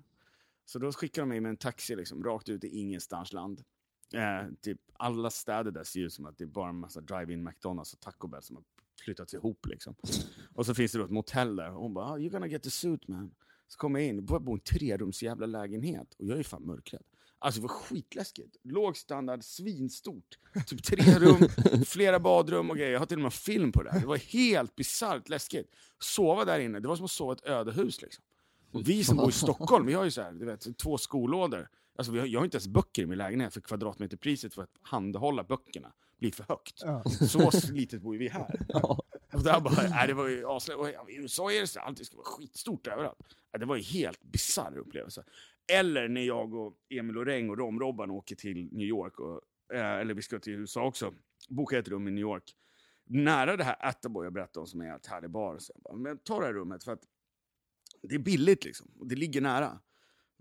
[0.65, 3.63] Så då skickar de mig med en taxi liksom, rakt ut i ingenstansland.
[4.13, 7.43] Eh, typ alla städer där ser ut som att det är bara en massa drive-in
[7.43, 8.63] McDonalds och Taco Bell som har
[9.03, 9.65] flyttats ihop.
[9.65, 9.95] Liksom.
[10.53, 12.63] Och så finns det då ett motell där och hon bara oh, “You're gonna get
[12.63, 13.31] the suit man”.
[13.67, 16.65] Så kommer jag in, börjar bo i en trerums jävla lägenhet och jag är fan
[16.65, 17.03] mörkrädd.
[17.39, 18.57] Alltså det var skitläskigt.
[18.63, 20.39] Låg standard, svinstort.
[20.67, 21.49] Typ tre rum,
[21.85, 22.91] flera badrum och grejer.
[22.91, 23.99] Jag har till och med film på det här.
[23.99, 25.71] Det var helt bisarrt läskigt.
[25.99, 28.01] Sova där inne, det var som att sova i ett ödehus.
[28.01, 28.23] Liksom.
[28.71, 31.69] Och vi som bor i Stockholm, vi har ju så här, du vet, två skolådor.
[31.95, 34.71] Alltså, vi har, jag har inte ens böcker i min lägenhet för kvadratmeterpriset för att
[34.81, 36.81] handhålla böckerna blir för högt.
[36.85, 37.03] Ja.
[37.03, 38.59] Så litet bor vi här.
[38.67, 39.01] Ja.
[39.33, 42.05] Och där bara, nej, det var ju och ja, I USA är det så, allting
[42.05, 43.35] ska vara skitstort överallt.
[43.59, 45.23] Det var ju helt bisarr upplevelse.
[45.71, 49.41] Eller när jag och Emil Oreng och Rom-Robban åker till New York, och,
[49.73, 51.13] eh, eller vi ska till USA också,
[51.49, 52.43] boka ett rum i New York.
[53.05, 55.57] Nära det här Attaboy jag berättade om som är helt härlig bar.
[55.57, 57.03] Så jag bara, men ta det här rummet för att
[58.01, 59.79] det är billigt liksom, och det ligger nära.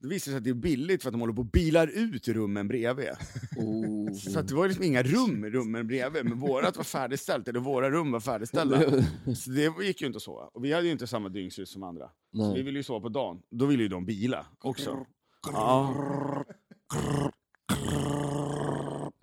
[0.05, 2.29] Det visar sig att det är billigt för att de håller på och bilar ut
[2.29, 3.09] rummen bredvid.
[3.57, 4.13] Oh.
[4.33, 7.61] Så att det var liksom inga rum i rummen bredvid, men vårat var färdigställt, eller
[7.61, 9.03] våra rum var färdigställda.
[9.37, 10.43] Så det gick ju inte sova.
[10.43, 12.07] Och vi hade ju inte samma dygnsrytm som andra.
[12.33, 12.63] Så vi Nej.
[12.63, 13.43] ville ju sova på dagen.
[13.51, 15.07] Då ville ju de bila också.
[15.53, 15.95] Ja.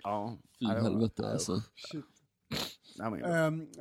[0.03, 0.37] Ja.
[0.59, 1.61] Fy helvete alltså.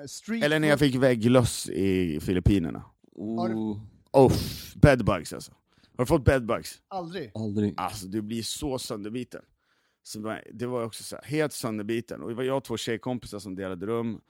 [0.07, 2.85] street Eller när jag fick vägglöss i Filippinerna.
[3.13, 3.77] Oh,
[4.13, 4.33] Oh,
[4.77, 5.53] bedbugs alltså.
[6.01, 6.83] Har du fått bedbugs?
[6.89, 7.31] Aldrig.
[7.35, 7.75] aldrig.
[7.77, 9.43] Alltså du blir så sönderbiten.
[10.03, 12.23] Så det var- också så här, helt sönderbiten.
[12.23, 14.21] Och det var jag och två tjejkompisar som delade rum.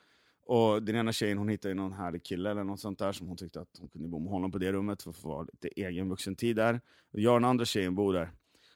[0.46, 3.36] Och den ena tjejen hon hittade någon härlig kille eller något sånt där som hon
[3.36, 6.08] tyckte att hon kunde bo med honom på det rummet för att få lite egen
[6.08, 6.80] vuxentid där.
[7.12, 8.30] Och jag och den andra tjejen bor där.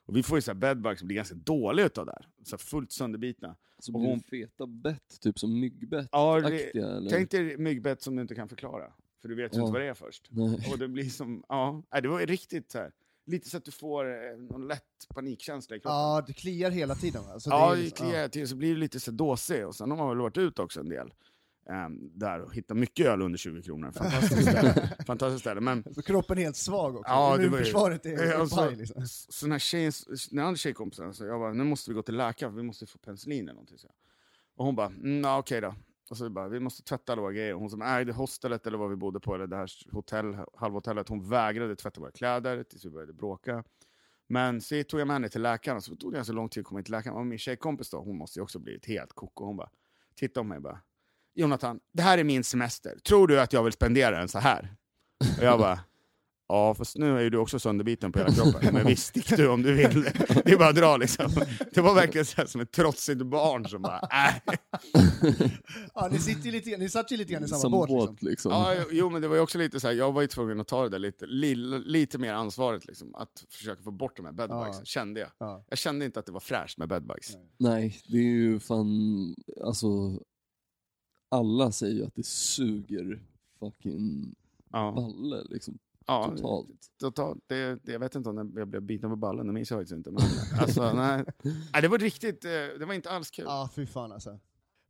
[0.07, 2.29] Och vi får ju så här bedbugs som blir ganska dåliga utav det här.
[2.45, 3.57] Så här fullt sönderbitna.
[3.79, 6.09] Så och blir hon- feta bett, typ som myggbett?
[6.13, 6.71] Ja, det,
[7.11, 8.93] tänk dig myggbett som du inte kan förklara.
[9.25, 9.63] För du vet ju Ja.
[9.63, 10.29] inte vad det är först.
[10.31, 10.69] Nej.
[10.73, 12.93] Och det blir som, ja, det var riktigt så här.
[13.27, 14.83] Lite så att du får eh, någon lätt
[15.15, 15.97] panikkänsla i kroppen.
[15.97, 17.23] Ja, det kliar hela tiden.
[17.25, 17.41] va?
[17.41, 19.67] Så ja, det kliar till så blir det lite så dåsig.
[19.67, 21.15] Och sen har man väl varit ut också en del.
[21.71, 23.93] ehm, där och hittat mycket öl under 20 kronor.
[23.93, 24.91] Fantastiskt ställe.
[25.07, 25.61] Fantastiskt ställe.
[25.61, 27.13] Men Så kroppen är helt svag också.
[27.13, 29.03] Ja, det var ju- Immunförsvaret är Ja, är alltså, paj liksom.
[29.07, 29.93] så den här tjejen,
[30.31, 32.87] den andra tjejkompisen, så jag bara, nu måste vi gå till läkaren för vi måste
[32.87, 33.79] få penicillin eller någonting.
[33.79, 33.89] Så.
[34.57, 35.75] Och hon bara, mm, ja, okej då.
[36.11, 37.55] Och så bara, vi måste tvätta alla våra grejer.
[37.55, 41.29] Hon som ägde hostelet eller vad vi bodde på, eller det här hotell, halvhotellet, hon
[41.29, 43.65] vägrade tvätta våra kläder tills vi började bråka.
[44.27, 46.61] Men så tog jag med henne till läkaren, och så tog det ganska lång tid
[46.61, 47.17] att komma in till läkaren.
[47.17, 49.45] Och min tjejkompis då, hon måste ju också blivit helt koko.
[49.45, 49.71] Hon bara,
[50.15, 50.81] titta på mig bara,
[51.35, 52.99] Jonathan, det här är min semester.
[52.99, 54.77] Tror du att jag vill spendera den så här?
[55.39, 55.81] Och jag bara,
[56.49, 58.75] Ja, fast nu är ju du också sönderbiten på hela kroppen.
[58.75, 60.03] Men visst, stick du om du vill.
[60.45, 61.31] Det är bara att dra liksom.
[61.75, 64.55] Det var verkligen så här, som ett trotsigt barn som bara, äh.
[65.95, 67.89] Ja, ni, sitter ju lite, ni satt ju lite grann i samma Som båt.
[67.91, 68.07] Liksom.
[68.07, 68.53] båt liksom.
[68.53, 70.69] Ja, jo, men det var ju också lite så här, jag var ju tvungen att
[70.69, 71.55] ta det där lite, li,
[71.85, 73.15] lite mer ansvaret liksom.
[73.15, 74.85] Att försöka få bort de här bedbugs, Ja.
[74.85, 75.31] kände jag.
[75.39, 75.65] Ja.
[75.69, 77.37] Jag kände inte att det var fräscht med bedbugs.
[77.59, 79.87] Nej, det är ju fan, alltså,
[81.29, 83.23] alla säger ju att det suger
[83.61, 84.35] fucking
[84.73, 86.69] Ja, balle liksom, ja totalt.
[87.01, 87.39] totalt.
[87.47, 89.97] Det, det, jag vet inte om jag blev biten på ballen, det minns jag faktiskt
[89.97, 90.11] inte.
[90.11, 90.23] Men,
[90.61, 91.25] alltså, nej.
[91.73, 93.45] nej, det var riktigt, eh, det var inte alls kul.
[93.49, 94.39] Ja, fy fan alltså.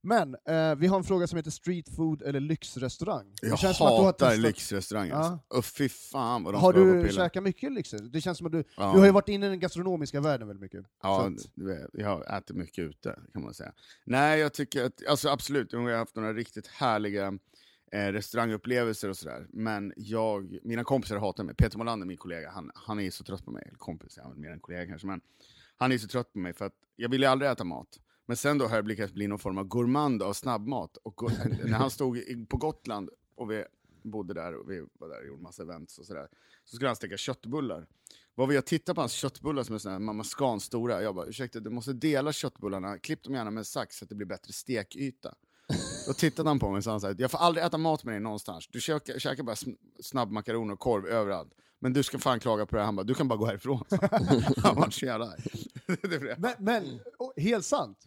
[0.07, 3.35] Men, eh, vi har en fråga som heter street food eller lyxrestaurang.
[3.43, 5.15] Jag känns som att du har hatar testat- lyxrestauranger.
[5.15, 5.39] Alltså.
[5.49, 5.59] Ja.
[5.59, 7.91] Och fy fan vad de Har du käkat mycket lyx?
[7.91, 8.93] Det känns som att du, Ja.
[8.93, 10.85] du har ju varit inne i den gastronomiska världen väldigt mycket.
[11.03, 13.73] Ja, att- jag äter mycket ute kan man säga.
[14.05, 17.39] Nej, jag tycker att, alltså absolut, jag har haft några riktigt härliga
[17.95, 19.47] eh, restaurangupplevelser och sådär.
[19.53, 21.55] Men jag, mina kompisar hatar mig.
[21.55, 23.63] Peter Molander, min kollega, han, han är så trött på mig.
[23.67, 25.07] Eller kompis, ja, mer än kollega kanske.
[25.07, 25.21] Men
[25.77, 28.01] han är så trött på mig för att jag vill ju aldrig äta mat.
[28.27, 30.97] Men sen då har jag lyckats bli någon form av gourmand av snabbmat.
[30.97, 31.23] Och
[31.65, 33.65] när han stod på Gotland och vi
[34.03, 36.29] bodde där och vi var där och gjorde massa events och sådär.
[36.65, 37.87] Så skulle han steka köttbullar.
[38.35, 41.03] Vad vi jag tittade på hans köttbullar som är sådana här Mamma Scan stora.
[41.03, 44.09] Jag bara, ursäkta du måste dela köttbullarna, klipp dem gärna med en sax så att
[44.09, 45.35] det blir bättre stekyta.
[46.07, 48.21] Då tittade han på mig och sa här, jag får aldrig äta mat med dig
[48.21, 48.69] någonstans.
[48.73, 51.53] Du käkar, käkar bara sn- snabbmakaroner och korv överallt.
[51.81, 52.87] Men du ska fan klaga på det här.
[52.87, 53.85] Han bara, du kan bara gå härifrån.
[54.57, 55.41] Han var så jävla arg.
[56.39, 57.99] Men, men och, helt sant,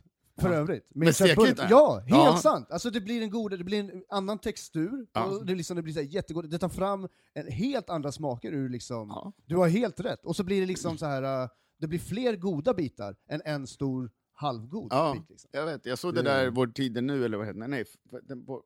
[0.41, 0.95] för övrigt.
[0.95, 1.67] Med stekyta?
[1.69, 2.37] Ja, helt Ja.
[2.43, 2.71] sant!
[2.71, 5.23] Alltså det blir en god, det blir en annan textur, Ja.
[5.25, 8.69] och det, liksom, det blir så jättegott, det tar fram en helt andra smaker ur
[8.69, 9.33] liksom, Ja.
[9.45, 10.25] du har helt rätt.
[10.25, 13.67] Och så blir det liksom så här, uh, det blir fler goda bitar än en
[13.67, 15.29] stor halvgod Ja, bit.
[15.29, 15.49] Liksom.
[15.53, 15.85] jag vet.
[15.85, 17.67] Jag såg det Det- där Vår tid är nu, eller vad heter det?
[17.67, 17.85] Nej,
[18.23, 18.63] den, på,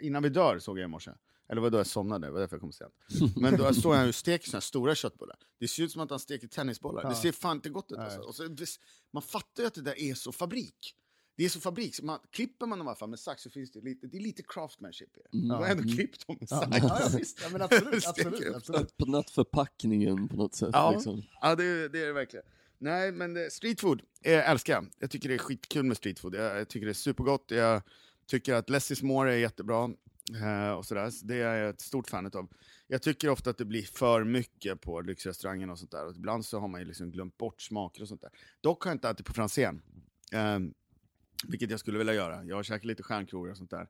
[0.00, 1.10] innan vi dör såg jag i morse.
[1.48, 2.92] Eller var det då jag somnade, det var därför jag kom sent.
[3.36, 5.36] Men då såg han ju steker såna här stora köttbullar.
[5.60, 7.02] Det ser ut som att han steker tennisbollar.
[7.02, 7.14] Det Ja.
[7.14, 7.98] ser fan inte gott ut.
[7.98, 8.20] Alltså.
[8.20, 8.66] Och så, det,
[9.12, 10.94] man fattar ju att det där är så fabrik.
[11.36, 13.50] Det är så fabrik, så man, klipper man dem i alla fall med sax så
[13.50, 15.36] finns det lite, det är lite craftsmanship i det.
[15.38, 15.48] Mm.
[15.48, 16.76] Man har ändå klippt dem med Ja, sax.
[16.82, 17.40] ja, ja, visst.
[17.42, 18.80] Ja, men absolut, absolut, absolut.
[19.00, 20.70] Öppnat förpackningen på något sätt.
[20.72, 20.90] Ja.
[20.90, 21.22] Liksom.
[21.40, 22.46] Ja, det, det är det verkligen.
[22.78, 24.86] Nej, men street streetfood jag älskar jag.
[24.98, 26.34] Jag tycker det är skitkul med streetfood.
[26.34, 27.44] Jag, jag tycker det är supergott.
[27.48, 27.82] Jag
[28.26, 29.90] tycker att less is more är jättebra.
[30.42, 31.10] Eh, och sådär.
[31.10, 32.48] Så det är jag ett stort fan av.
[32.86, 36.06] Jag tycker ofta att det blir för mycket på lyxrestaurangen och sånt där.
[36.06, 38.30] Och ibland så har man ju liksom glömt bort smaker och sånt där.
[38.60, 39.82] Dock har jag inte ätit på Franzén.
[40.32, 40.58] Eh,
[41.48, 42.44] vilket jag skulle vilja göra.
[42.44, 43.88] Jag har käkat lite stjärnkrogar och sånt där.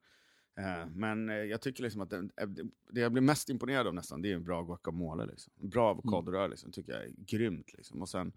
[0.59, 2.29] Eh, men jag tycker liksom att det,
[2.91, 5.27] det jag blir mest imponerad av nästan, det är en bra guacamole.
[5.27, 5.53] Liksom.
[5.57, 7.73] Bra avokadorör liksom, tycker jag är grymt.
[7.73, 8.03] Liksom.
[8.03, 8.33] Och sen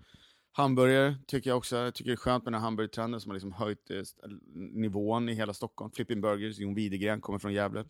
[0.57, 3.33] hamburgare tycker jag också, jag tycker det är skönt med den här hamburgertrenden som har
[3.33, 4.01] liksom höjt eh,
[4.53, 5.91] nivån i hela Stockholm.
[5.91, 7.85] Flipping Burgers, Jon Widegren kommer från Gävle.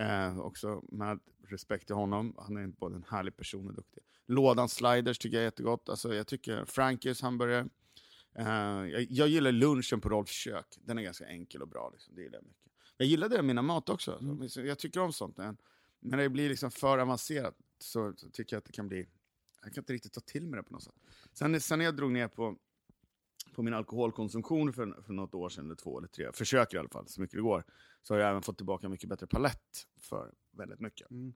[0.00, 2.34] Eh, också med respekt till honom.
[2.38, 4.02] Han är både en härlig person och duktig.
[4.26, 5.88] Lådan sliders tycker jag är jättegott.
[5.88, 7.68] Alltså, jag tycker Frankies hamburgare.
[8.38, 8.46] Eh,
[8.92, 10.66] jag, jag gillar lunchen på Rolfs kök.
[10.84, 11.90] Den är ganska enkel och bra.
[11.92, 12.14] Liksom.
[12.14, 12.72] Det gillar jag mycket.
[12.96, 14.18] Jag gillar det mina mat också.
[14.40, 14.62] Alltså.
[14.62, 15.36] Jag tycker om sånt.
[15.36, 15.56] Men
[16.00, 19.06] när det blir liksom för avancerat så, så tycker jag att det kan bli...
[19.62, 20.94] Jag kan inte riktigt ta till mig det på något sätt.
[21.32, 22.56] Sen, sen när jag drog ner på,
[23.54, 26.88] på min alkoholkonsumtion för, för något år sedan, eller två eller tre, försöker i alla
[26.88, 27.64] fall, så mycket det går,
[28.02, 31.10] så har jag även fått tillbaka mycket bättre palett för väldigt mycket.
[31.10, 31.32] Mm.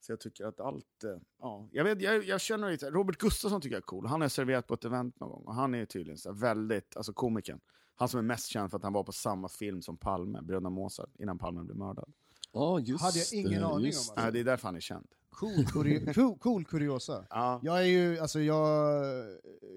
[0.00, 1.04] Så jag tycker att allt...
[1.04, 2.90] eh, Ja, jag, vet, jag, jag känner lite...
[2.90, 4.06] Robert Gustafsson tycker jag är cool.
[4.06, 5.42] Han har serverat på ett event någon gång.
[5.44, 6.96] Och han är tydligen så väldigt...
[6.96, 7.60] Alltså komikern.
[7.94, 10.70] Han som är mest känd för att han var på samma film som Palme, Bröderna
[10.70, 12.12] Mozart, innan Palme blev mördad.
[12.52, 13.86] Ja, just Hade jag ingen det, aning om, det.
[13.88, 14.14] alltså.
[14.16, 15.08] Nej, det är därför han är känd.
[15.32, 15.64] Cool,
[16.14, 17.26] cool, cool kuriosa.
[17.30, 17.60] Ja.
[17.62, 19.04] Jag är ju, alltså jag,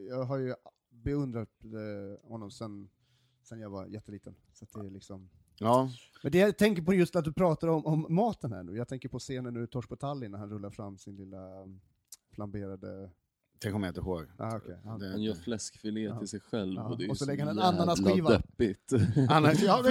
[0.10, 0.56] jag har ju
[0.90, 2.90] beundrat eh, honom sen,
[3.44, 4.36] sen jag var jätteliten.
[4.54, 5.30] Så det är liksom...
[5.60, 5.90] ja.
[6.24, 8.88] Men det jag tänker på just att du pratar om, om maten här nu, jag
[8.88, 11.68] tänker på scenen nu i Torsk på Tallinn när han rullar fram sin lilla
[12.32, 13.12] flamberade...
[13.62, 14.26] Det kommer jag inte ihåg.
[14.38, 14.76] Ah, okay.
[14.84, 14.98] ja.
[15.00, 16.20] Det- Han gör fläskfilé Ja.
[16.20, 18.30] till sig själv Ja, och det är och så så lägger han en ananasskiva.
[18.30, 18.92] deppigt.
[19.16, 19.84] Ja.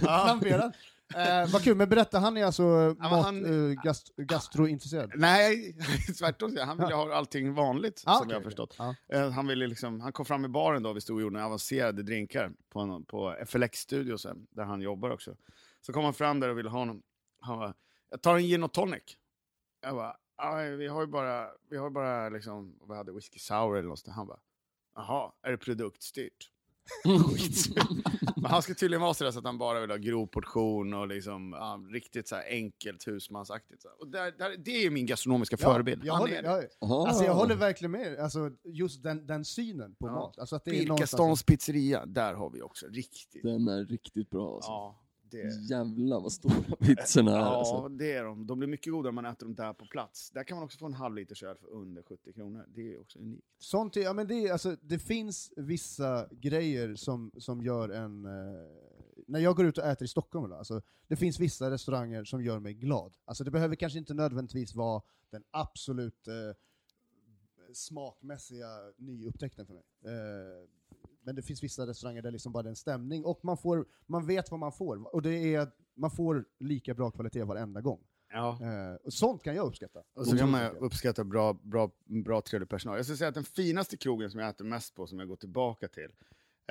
[0.00, 0.72] Flamberad!
[1.14, 1.42] Ja.
[1.42, 5.12] Eh, vad kul, men berätta, han är alltså men mat, han- eh, gast, gastrointresserad?
[5.14, 5.76] Nej,
[6.18, 6.56] tvärtom.
[6.60, 8.74] Han ville ha allting vanligt, Ah, som okej, jag har förstått.
[8.78, 8.94] Ja.
[9.12, 12.02] Eh, Han, ville liksom, han kom fram i baren då, vi stod och gjorde avancerade
[12.02, 15.36] drinkar på, en, på FLX-studio sen, där han jobbar också.
[15.80, 17.02] Så kom han fram där och ville ha någon.
[17.40, 17.74] Han bara,
[18.10, 19.02] jag tar en gin och tonic.
[19.82, 23.76] Jag bara, "Aj, vi har ju bara, vi har bara liksom, vi hade whisky sour
[23.78, 24.06] eller något.
[24.06, 24.40] Han bara,
[24.94, 26.50] jaha, är det produktstyrt?
[28.36, 31.08] Men han ska tydligen vara sådär så att han bara vill ha grov portion och
[31.08, 33.82] liksom, ja, riktigt så här enkelt husmansaktigt.
[33.82, 33.88] Så.
[33.98, 36.04] Och där, där, det är ju min gastronomiska förebild.
[36.04, 40.06] Jag Han håller, jag, alltså jag håller verkligen med, alltså just den, den synen på
[40.06, 40.12] Ja.
[40.12, 40.38] mat.
[40.38, 41.10] Alltså att det är någonstans...
[41.10, 43.42] Birkastans pizzeria, där har vi också riktigt.
[43.42, 44.70] Den är riktigt bra alltså.
[44.70, 47.88] Ja, det, Jävlar vad stora pizzorna är ja, alltså.
[47.88, 48.46] det är de.
[48.46, 50.30] De blir mycket godare om man äter dem där på plats.
[50.30, 52.64] Där kan man också få en halv liter öl för under 70 kronor.
[52.68, 53.46] Det är också unikt.
[53.58, 58.24] Sånt, är- ja, men det, är, alltså, det finns vissa grejer som, som gör en...
[58.24, 58.30] Eh,
[59.26, 62.42] när jag går ut och äter i Stockholm, då, alltså, det finns vissa restauranger som
[62.44, 63.16] gör mig glad.
[63.24, 66.34] Alltså, det behöver kanske inte nödvändigtvis vara den absolut eh,
[67.72, 68.66] smakmässiga
[68.96, 69.84] nyupptäckten för mig.
[70.04, 70.68] Eh,
[71.20, 73.86] men det finns vissa restauranger där liksom bara det är en stämning, och man, får,
[74.06, 75.14] man vet vad man får.
[75.14, 78.00] Och det är, man får lika bra kvalitet varenda gång.
[78.32, 78.58] Ja.
[78.62, 80.02] Eh, och sånt kan jag uppskatta.
[80.14, 81.90] Och så kan man uppskatta bra, bra,
[82.24, 82.96] bra trevlig personal.
[82.96, 85.36] Jag skulle säga att den finaste krogen som jag äter mest på, som jag går
[85.36, 86.10] tillbaka till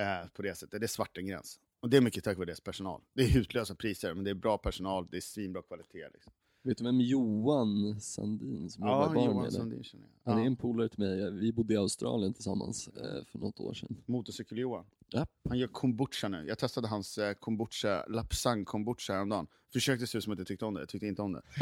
[0.00, 1.60] eh, på det sättet, det är Svartengräns.
[1.80, 3.02] Och det är mycket tack vare deras personal.
[3.14, 6.08] Det är hutlösa priser, men det är bra personal, det är svinbra kvalitet.
[6.12, 6.32] Liksom.
[6.62, 9.52] Vet du vem Johan Sandin som jobbar i Johan dig?
[9.52, 10.30] Sundin känner jag.
[10.32, 10.46] Han är Ja.
[10.46, 11.30] en polare till mig.
[11.32, 13.96] Vi bodde i Australien tillsammans eh, för något år sedan.
[14.06, 14.84] Motorcykel-Johan.
[15.08, 15.26] Ja.
[15.48, 16.44] Han gör kombucha nu.
[16.48, 19.46] Jag testade hans eh, kombucha, lapsang kombucha häromdagen.
[19.72, 21.42] Försökte se ut som att jag tyckte om det, jag tyckte inte om det.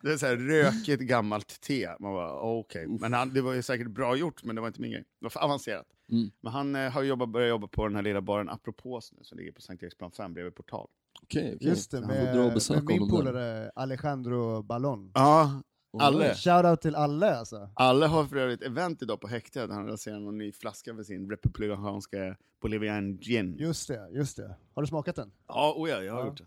[0.00, 1.88] det är så här rökigt gammalt te.
[2.00, 2.86] Man bara, okej.
[2.88, 5.04] Men han, det var ju säkert bra gjort, men det var inte min grej.
[5.20, 5.86] Det var för avancerat.
[6.12, 6.30] Mm.
[6.40, 9.38] Men han eh, har jobbat, börjat jobba på den här lilla baren Apropos nu, som
[9.38, 10.88] ligger på Sankt Eriksplan 5 bredvid Portal.
[11.22, 11.68] Okej, okej.
[11.68, 12.36] Just det, med,
[12.70, 15.10] med min polare Alejandro Ballon.
[15.14, 15.62] Ja,
[15.98, 16.34] Alle.
[16.34, 17.70] Shoutout till alla alltså.
[17.74, 19.68] alla har för övrigt event idag på häktet.
[19.68, 23.56] där Han lanserar någon ny flaska för sin republikanska Bolivian gin.
[23.58, 24.56] Just det, just det.
[24.74, 25.32] Har du smakat den?
[25.48, 26.26] Ja, oh ja, jag har Ja.
[26.26, 26.46] gjort det.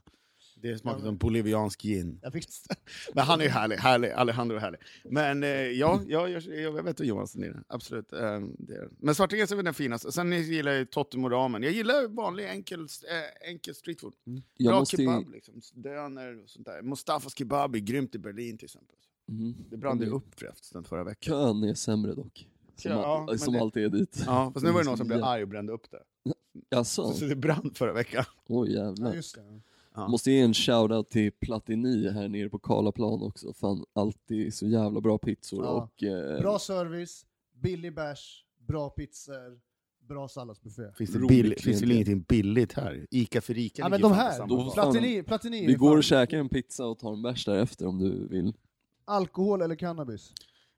[0.55, 2.19] Det smakar Ja, som boliviansk gin.
[2.21, 2.47] Jag fick...
[3.13, 4.11] Men han är ju härlig, härlig.
[4.11, 4.79] Alejandro är härlig.
[5.03, 7.63] Men eh, ja, ja jag, jag vet vad Johansson är.
[7.67, 8.13] Absolut.
[8.13, 8.89] Eh, det är.
[8.97, 10.11] Men Svartengräns är väl den finaste.
[10.11, 11.63] Sen gillar jag ju Tottem och ramen.
[11.63, 14.13] Jag gillar vanlig enkel, eh, enkel streetfood.
[14.57, 15.61] Jag Bra måste kebab, liksom.
[15.73, 16.81] döner och sånt där.
[16.81, 18.95] Mustafas kebab är grymt i Berlin till exempel.
[19.27, 19.55] Mhm.
[19.69, 20.15] Det brann ju Mm.
[20.17, 21.33] upp förresten förra veckan.
[21.33, 22.47] Kön är sämre dock.
[22.75, 24.23] Som, Ja, all- som det- alltid är dit.
[24.25, 25.25] Ja, fast nu var det någon Mm, som blev ja.
[25.25, 26.03] arg och brände upp det.
[26.69, 27.11] Jaså?
[27.13, 28.23] Så det brann förra veckan.
[28.47, 29.13] Oj Ja, jävlar.
[29.13, 29.61] just det.
[29.95, 30.07] Ja.
[30.07, 33.53] Måste ge en shoutout till Platini här nere på Karlaplan också.
[33.53, 35.69] Fan, alltid så jävla bra pizzor Ja.
[35.69, 36.03] och...
[36.03, 37.25] Eh, Bra service,
[37.61, 39.59] billig bärs, bra pizzor,
[40.07, 40.83] bra salladsbuffé.
[40.97, 43.07] Finns det, bill- finns det väl ingenting billigt här?
[43.11, 46.49] Ica för rika Ja men de här, Platini, Platini vi går fan- och käkar en
[46.49, 48.53] pizza och tar en bärs därefter om du vill.
[49.05, 50.33] Alkohol eller cannabis?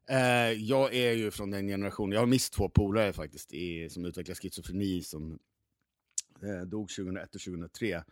[0.09, 4.05] Eh, jag är ju från den generationen, jag har mist två polare faktiskt i, som
[4.05, 5.39] utvecklade schizofreni som
[6.43, 8.03] eh, dog 2001 och 2003.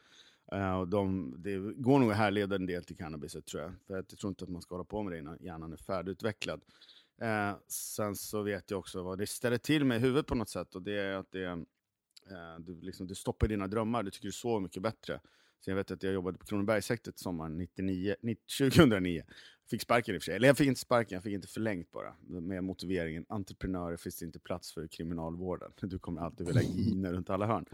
[0.52, 3.73] Eh, och de, det går nog att härleda en del till cannabiset tror jag.
[3.88, 6.62] För jag tror inte att man ska hålla på med det innan hjärnan är färdigutvecklad.
[7.21, 10.49] Eh, sen så vet jag också vad det ställer till med i huvudet på något
[10.49, 14.28] sätt och det är att det, eh, du, liksom, du stoppar dina drömmar, du tycker
[14.28, 15.19] du sover mycket bättre.
[15.60, 18.15] Så jag vet att jag jobbade på Kronobergshäktet sommaren 99,
[18.60, 19.23] 2009.
[19.69, 20.36] Fick sparken i och för sig.
[20.36, 22.13] Eller jag fick inte sparken, jag fick inte förlängt bara.
[22.28, 25.71] Med motiveringen, entreprenörer finns det inte plats för i kriminalvården.
[25.82, 27.65] Du kommer alltid vilja gina runt alla hörn.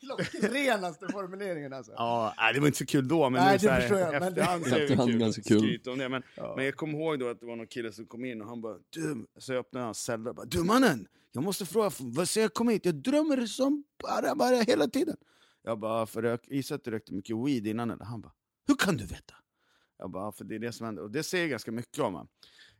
[0.00, 1.92] Klockrenaste formuleringen alltså.
[1.96, 4.10] ja, nej, det var inte så kul då, men Nej, nu så det här, jag,
[4.12, 5.58] men det- efterhand så är det Efterhand kul ganska att kul.
[5.60, 6.08] skryta om det.
[6.08, 6.52] Men, Ja.
[6.56, 8.60] men jag kommer ihåg då att det var någon kille som kom in och han
[8.60, 12.28] bara du, så jag öppnade hans cell och bara du mannen, jag måste fråga, vad
[12.28, 12.84] säger jag kom hit?
[12.84, 15.16] Jag drömmer som bara, bara hela tiden.
[15.62, 18.04] Jag bara, ah, för jag gissar att du rökte mycket weed innan eller?
[18.04, 18.32] Han bara,
[18.66, 19.34] hur kan du veta?
[19.98, 21.02] Jag bara, ah, för det är det som händer.
[21.02, 22.28] Och det säger ganska mycket om man.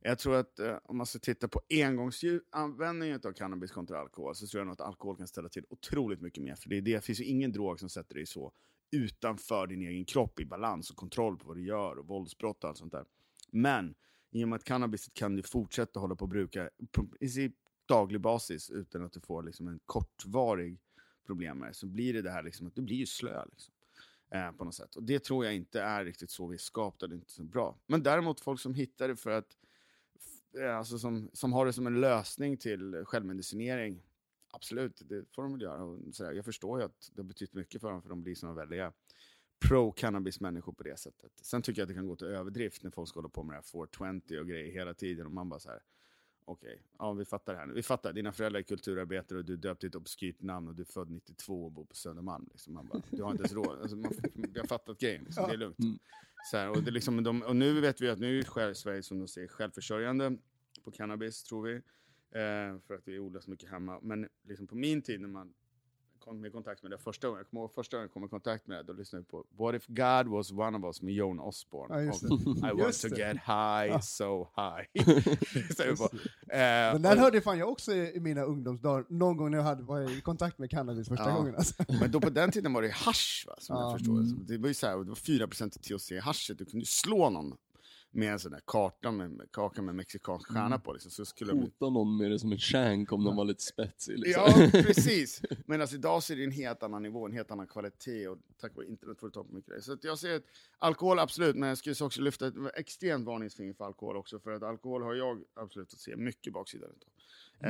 [0.00, 4.46] Jag tror att eh, om man ska titta på engångsanvändningen av cannabis kontra alkohol så
[4.46, 6.54] tror jag nog att alkohol kan ställa till otroligt mycket mer.
[6.54, 8.52] För det, är det, finns ju ingen drog som sätter dig så
[8.90, 12.70] utanför din egen kropp i balans och kontroll på vad du gör och våldsbrott och
[12.70, 13.04] allt sånt där.
[13.50, 13.94] Men
[14.30, 17.54] i och med att cannabis kan du fortsätta hålla på och bruka på i princip
[17.86, 20.78] daglig basis utan att du får liksom en kortvarig
[21.30, 23.44] problem med det, så blir det det här liksom att du blir ju slö.
[23.50, 23.74] Liksom,
[24.30, 24.96] eh, på något sätt.
[24.96, 27.44] Och det tror jag inte är riktigt så vi är skapade, det är inte så
[27.44, 27.78] bra.
[27.86, 29.56] Men däremot folk som hittar det för att
[30.58, 34.02] eh, Alltså som, som har det som en lösning till självmedicinering,
[34.50, 35.84] absolut, det får de väl göra.
[35.84, 36.32] Och sådär.
[36.32, 38.92] Jag förstår ju att det har betytt mycket för dem, för de blir såna väldiga
[39.68, 41.32] pro-cannabis-människor på det sättet.
[41.42, 43.52] Sen tycker jag att det kan gå till överdrift när folk ska hålla på med
[43.52, 45.82] det här 420 och grejer hela tiden, och man bara så här.
[46.50, 47.74] Okej, ja vi fattar det här nu.
[47.74, 50.74] Vi fattar, dina föräldrar är kulturarbetare och du är döpt till ett obskyrt namn och
[50.74, 52.48] du är född 92 och bor på Södermalm.
[52.50, 52.74] Liksom.
[52.74, 53.78] Man bara, du har inte ens råd.
[53.80, 55.48] Alltså, man, vi har fattat grejen, liksom.
[55.48, 55.78] det är lugnt.
[55.78, 55.98] Mm.
[56.50, 59.02] Så här, och, det liksom, de, och nu vet vi att nu är själv, Sverige
[59.02, 60.36] som de säger självförsörjande
[60.84, 61.74] på cannabis, tror vi.
[61.74, 63.98] Eh, för att vi odlar så mycket hemma.
[64.02, 65.54] Men liksom på min tid när man
[66.20, 68.28] kom i kontakt med det första gången, jag kommer ihåg första gången jag kom i
[68.28, 71.14] kontakt med det, då lyssnade jag på What if God was one of us med
[71.14, 71.94] Joan Osborne.
[72.04, 72.70] Ja.
[72.70, 74.00] I want to get high, Ja.
[74.00, 74.86] so high.
[75.76, 76.08] Så jag bara,
[76.52, 79.82] Men den och- hörde fan jag också i mina ungdomsdagar, någon gång när jag hade,
[79.82, 81.36] var i kontakt med cannabis första Ja.
[81.36, 81.54] gången.
[81.56, 81.74] Alltså.
[82.00, 83.82] Men då på den tiden var det hasch va, som Ja.
[83.82, 84.52] jag förstår det.
[84.54, 87.30] Det var ju så här, det var 4% THC i haschet, du kunde ju slå
[87.30, 87.52] någon
[88.12, 90.92] med en sån där karta med, kaka med mexikansk stjärna på.
[90.92, 91.10] Liksom.
[91.10, 91.60] Så skulle de...
[91.60, 94.18] Hota någon med det som en shank om de var lite spetsig.
[94.18, 94.42] Liksom.
[94.46, 95.42] Ja, precis.
[95.66, 98.38] Men alltså, idag så är det en helt annan nivå, en helt annan kvalitet och
[98.60, 99.82] tack vare internet får du ta på mycket grejer.
[99.82, 100.44] Så jag säger att
[100.78, 104.62] alkohol absolut, men jag skulle också lyfta ett extremt varningsfinger för alkohol också, för att
[104.62, 107.10] alkohol har jag absolut att se mycket baksidor utav.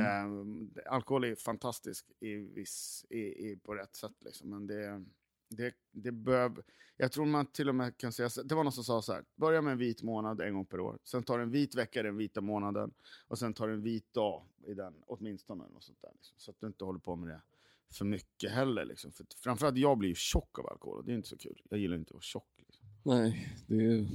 [0.01, 5.05] Ehm, alkohol är fantastisk i viss, i, i, på rätt sätt liksom, men det,
[5.55, 6.63] det, det bör,
[6.97, 9.23] jag tror man till och med kan säga, det var någon som sa så här,
[9.35, 12.03] börja med en vit månad en gång per år, sen tar du en vit vecka
[12.03, 12.93] den vita månaden,
[13.27, 15.63] och sen tar du en vit dag i den, åtminstone.
[15.63, 16.35] Och sånt där, liksom.
[16.37, 17.41] Så att du inte håller på med det
[17.93, 18.85] för mycket heller.
[18.85, 19.11] Liksom.
[19.11, 21.61] För framförallt jag blir ju tjock av alkohol och det är inte så kul.
[21.69, 22.60] Jag gillar inte att vara tjock.
[23.03, 24.07] Nej, det är...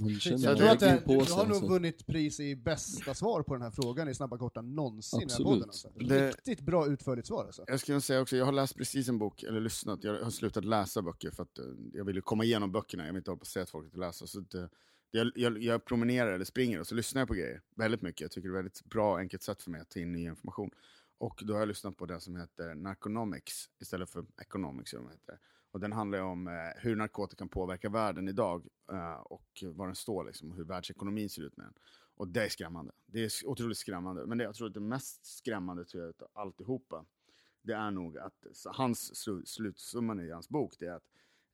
[0.00, 2.56] Man känner Jag det tror att det, verkligen på du har nog vunnit pris i
[2.56, 5.46] bästa svar på den här frågan i Snabba Korta någonsin den Absolut.
[5.46, 5.62] podden.
[5.68, 5.88] Alltså.
[5.96, 7.64] Det- Riktigt bra utförligt svar alltså.
[7.66, 10.64] Jag skulle säga också, jag har läst precis en bok, eller lyssnat, jag har slutat
[10.64, 13.38] läsa böcker för att eh, jag vill ju komma igenom böckerna, jag vill inte hålla
[13.38, 14.26] på och säga att folk inte läser.
[14.26, 14.66] Så att, eh,
[15.10, 18.20] jag, jag, jag promenerar eller springer och så lyssnar jag på grejer väldigt mycket.
[18.20, 20.24] Jag tycker det är ett väldigt bra, enkelt sätt för mig att ta in ny
[20.24, 20.70] information.
[21.18, 24.90] Och då har jag lyssnat på den som heter Narconomics istället för Economics.
[24.90, 25.38] Som den heter.
[25.74, 29.94] Och den handlar ju om eh, hur narkotikan påverkar världen idag eh, och var den
[29.94, 31.74] står, liksom, och hur världsekonomin ser ut med den.
[32.16, 32.92] Och det är skrämmande.
[33.06, 34.26] Det är otroligt skrämmande.
[34.26, 37.04] Men det, jag tror att det mest skrämmande tror jag, utav alltihopa,
[37.62, 41.08] det är nog att hans slu, slutsumman i hans bok, det är att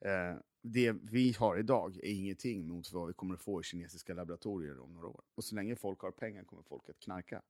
[0.05, 4.13] eh, det vi har idag är ingenting mot vad vi kommer att få i kinesiska
[4.13, 5.21] laboratorier om några år.
[5.35, 7.41] Och så länge folk har pengar kommer folk att knarka.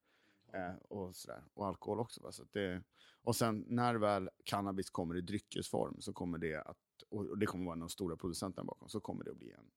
[0.53, 1.43] Eh, och, sådär.
[1.53, 2.23] och alkohol också.
[2.23, 2.31] Va?
[2.31, 2.83] Så att det,
[3.23, 6.77] och sen när väl cannabis kommer i dryckesform så kommer det att,
[7.09, 9.71] och det kommer vara de stora producenterna bakom, så kommer det att bli en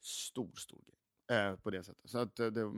[0.00, 1.38] stor, stor grej.
[1.38, 2.10] Eh, på det sättet.
[2.10, 2.72] Så att eh, det,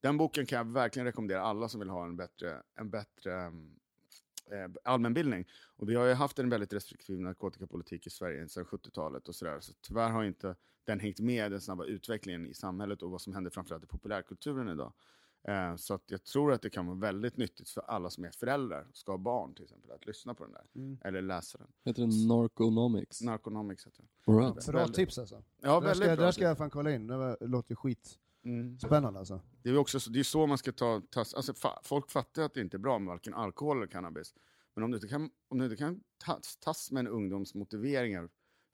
[0.00, 4.62] den boken kan jag verkligen rekommendera alla som vill ha en bättre, en bättre eh,
[4.62, 5.48] eh allmänbildning.
[5.76, 9.60] Och vi har ju haft en väldigt restriktiv narkotikapolitik i Sverige sedan 70-talet och sådär.
[9.60, 13.34] Så tyvärr har inte den hängt med den snabba utvecklingen i samhället och vad som
[13.34, 14.92] händer framförallt i populärkulturen idag.
[15.48, 18.30] Eh, så att jag tror att det kan vara väldigt nyttigt för alla som är
[18.30, 20.64] föräldrar, ska ha barn till exempel, att lyssna på den där.
[20.74, 20.98] Mm.
[21.04, 21.68] Eller läsa den.
[21.84, 23.22] Heter den Narconomics?
[23.22, 24.36] Narconomics heter den.
[24.38, 24.66] Right.
[24.66, 25.42] Bra Väldigt- tips alltså.
[25.60, 26.16] Ja, det där ska, bra.
[26.16, 29.16] där ska jag fan kolla in, det låter skitspännande Mm.
[29.16, 29.40] alltså.
[29.62, 32.10] Det är ju också så, det är så man ska ta, ta alltså, fa, folk
[32.10, 34.34] fattar att det inte är bra med varken alkohol eller cannabis.
[34.74, 38.28] Men om du inte kan, om du inte kan tas, tas med en ungdoms motiveringar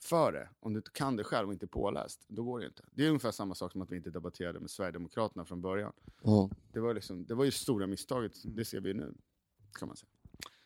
[0.05, 2.67] för det, om du inte kan det själv och inte är påläst, då går det
[2.67, 2.83] inte.
[2.93, 5.93] Det är ungefär samma sak som att vi inte debatterade med Sverigedemokraterna från början.
[6.23, 9.15] Ja, Det var, liksom, det var ju stora misstaget, det ser vi nu.
[9.79, 10.09] Kan man säga.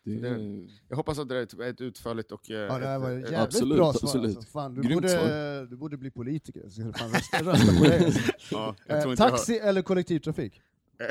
[0.02, 0.68] det det-.
[0.88, 2.50] Jag hoppas att det är ett, utförligt och...
[2.50, 4.36] eh, Ja, det här var ett, jävligt absolut, bra svar absolut.
[4.36, 4.50] alltså.
[4.52, 5.66] Fan, du, Grymt borde, svar.
[5.66, 8.04] du borde bli politiker, så du fan rösta, rösta på.
[8.04, 8.32] Alltså.
[8.50, 10.62] ja, Eh, taxi eller kollektivtrafik?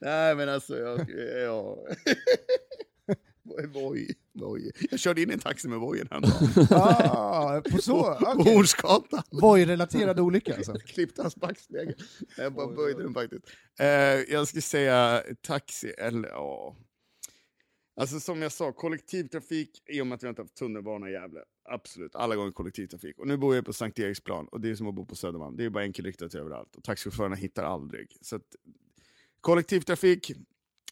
[0.00, 1.10] Nej men alltså, jag,
[1.44, 1.78] ja.
[3.44, 4.70] Voi, voi.
[4.90, 6.66] Jag körde in i en taxi med vojen häromdagen.
[6.70, 8.54] Ah, på så, På okej.
[8.54, 9.22] Hornsgatan.
[9.30, 10.72] Voj-relaterad olycka alltså.
[10.72, 11.94] Jag klippte hans backspegel.
[12.36, 13.44] Jag bara böjde den faktiskt.
[13.80, 13.86] Eh,
[14.32, 16.76] jag skulle säga taxi eller ja.
[17.96, 21.40] Alltså som jag sa, kollektivtrafik, i och med att vi inte haft tunnelbana i Gävle.
[21.64, 23.18] Absolut, alla gånger kollektivtrafik.
[23.18, 25.56] Och nu bor jag på Sankt Eriksplan och det är som att bo på Södermalm.
[25.56, 28.16] Det är bara enkelriktat överallt och taxichaufförerna hittar aldrig.
[28.20, 28.56] Så att,
[29.40, 30.32] kollektivtrafik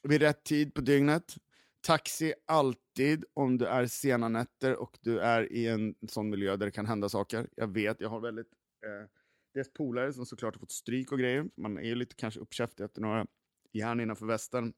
[0.02, 1.36] vid rätt tid på dygnet.
[1.80, 6.66] Taxi alltid om du är sena nätter och du är i en sån miljö där
[6.66, 7.48] det kan hända saker.
[7.56, 8.52] Jag vet, jag har väldigt
[8.84, 9.08] eh,
[9.54, 11.50] dels polare som såklart har fått stryk och grejer.
[11.56, 13.26] Man är ju lite kanske uppkäftig efter några
[13.72, 14.72] järn innanför västen.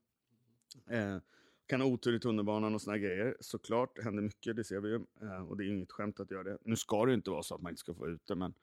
[0.90, 1.18] Eh,
[1.66, 3.36] kan ha otur i tunnelbanan och såna grejer.
[3.40, 4.94] Såklart, det händer mycket, det ser vi ju.
[5.22, 6.59] Eh, och det är ju inget skämt att göra det.
[6.64, 8.55] Nu ska det ju inte vara så att man inte ska få ut det, men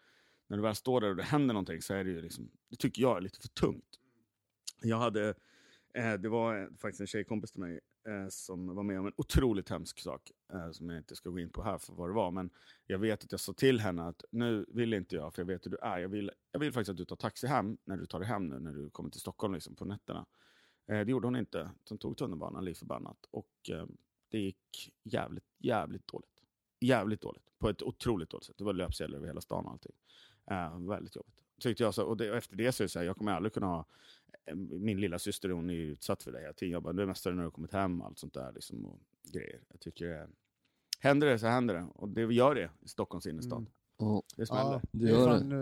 [0.47, 2.75] när du väl står där och det händer någonting så är det ju liksom, det
[2.75, 3.99] tycker jag är lite för tungt.
[4.81, 5.33] Jag hade,
[5.93, 7.79] eh, det var faktiskt en tjejkompis till mig
[8.09, 11.39] Eh, som var med om en otroligt hemsk sak, eh, som jag inte ska gå
[11.39, 12.49] in på här för vad det var, men
[12.87, 15.65] jag vet att jag sa till henne att nu vill inte jag, för jag vet
[15.65, 18.05] hur du är, jag vill, jag vill faktiskt att du tar taxi hem när du
[18.05, 20.25] tar dig hem nu, när du kommer till Stockholm liksom, på nätterna.
[20.87, 21.71] Eh, det gjorde hon inte.
[21.89, 23.17] Hon tog tunnelbanan, lik förbannat.
[23.31, 23.85] Och eh,
[24.29, 26.43] det gick jävligt, jävligt dåligt.
[26.79, 27.43] Jävligt dåligt.
[27.59, 28.57] På ett otroligt dåligt sätt.
[28.57, 29.95] Det var löpsedlar över hela stan och allting.
[30.51, 31.43] Eh, väldigt jobbigt.
[31.59, 33.31] Tyckte jag så, och, det, och efter det så är det så här, jag kommer
[33.31, 33.85] aldrig kunna ha...
[34.49, 36.71] Eh, min lilla syster hon är ju utsatt för det hela tiden.
[36.71, 38.51] Jag bara, du är mästare när du har kommit hem och allt sånt där.
[38.51, 38.99] Liksom, och
[39.33, 39.61] grejer.
[39.69, 40.29] Jag tycker det,
[40.99, 41.87] Händer det så händer det.
[41.95, 43.57] Och det gör det i Stockholms innerstad.
[43.57, 43.71] Mm.
[43.99, 44.71] Ja, Det smäller.
[44.71, 45.57] Ja, Det är gör fan, eh,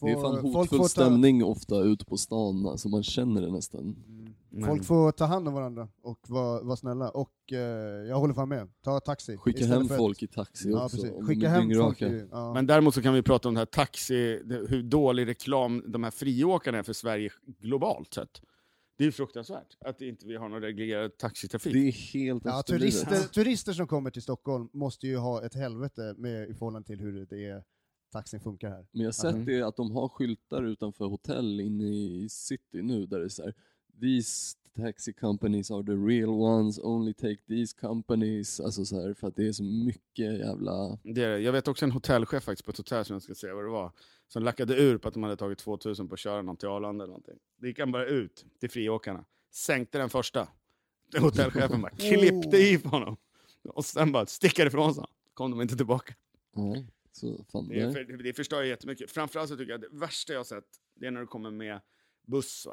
[0.00, 3.02] det är får- fan folk hotfull får ta- stämning ofta ute på stan, alltså man
[3.02, 3.96] känner det nästan.
[4.50, 7.10] Men- Folk får ta hand om varandra och vara vara snälla.
[7.10, 7.58] Och eh,
[8.08, 8.68] jag håller fan med.
[8.84, 9.36] Ta taxi.
[9.36, 10.96] Skicka hem folk i taxi Ja, också.
[10.96, 11.26] precis.
[11.26, 12.02] Skicka hem folk.
[12.02, 12.54] i- Ja.
[12.54, 16.04] Men däremot så kan vi prata om det här taxi, det, hur dålig reklam de
[16.04, 17.30] här friåkarna är för Sverige
[17.60, 18.40] globalt sett.
[18.98, 21.72] Det är ju fruktansvärt att inte vi har någon reglerad taxitrafik.
[21.72, 26.14] Det är helt Ja, turister, turister som kommer till Stockholm måste ju ha ett helvete
[26.18, 27.62] med, i förhållande till hur det är,
[28.12, 28.86] taxin funkar här.
[28.90, 29.44] Men jag har sett Mhm.
[29.44, 33.42] det att de har skyltar utanför hotell inne i city nu där det är så
[33.42, 33.54] här.
[34.00, 38.60] These taxi companies are the real ones, only take these companies.
[38.60, 40.98] Alltså så här, för att det är så mycket jävla...
[41.02, 43.54] Det är, jag vet också en hotellchef faktiskt på ett hotell som jag ska säga
[43.54, 43.92] vad det var.
[44.28, 47.04] Som lackade ur på att de hade tagit 2000 på att köra någon till Arlanda
[47.04, 47.38] eller någonting.
[47.60, 49.24] Det gick han bara ut till friåkarna.
[49.52, 50.48] Sänkte den första.
[51.12, 53.16] Den Hotellchefen bara klippte i på honom.
[53.68, 55.04] Och sen bara stickade ifrån sig.
[55.34, 56.14] Kom de inte tillbaka.
[56.54, 56.86] Nej,
[57.16, 59.10] så fan, Det, för, det förstör ju jättemycket.
[59.10, 60.64] Framförallt så tycker jag att det värsta jag har sett,
[60.94, 61.80] det är när du kommer med
[62.26, 62.66] buss.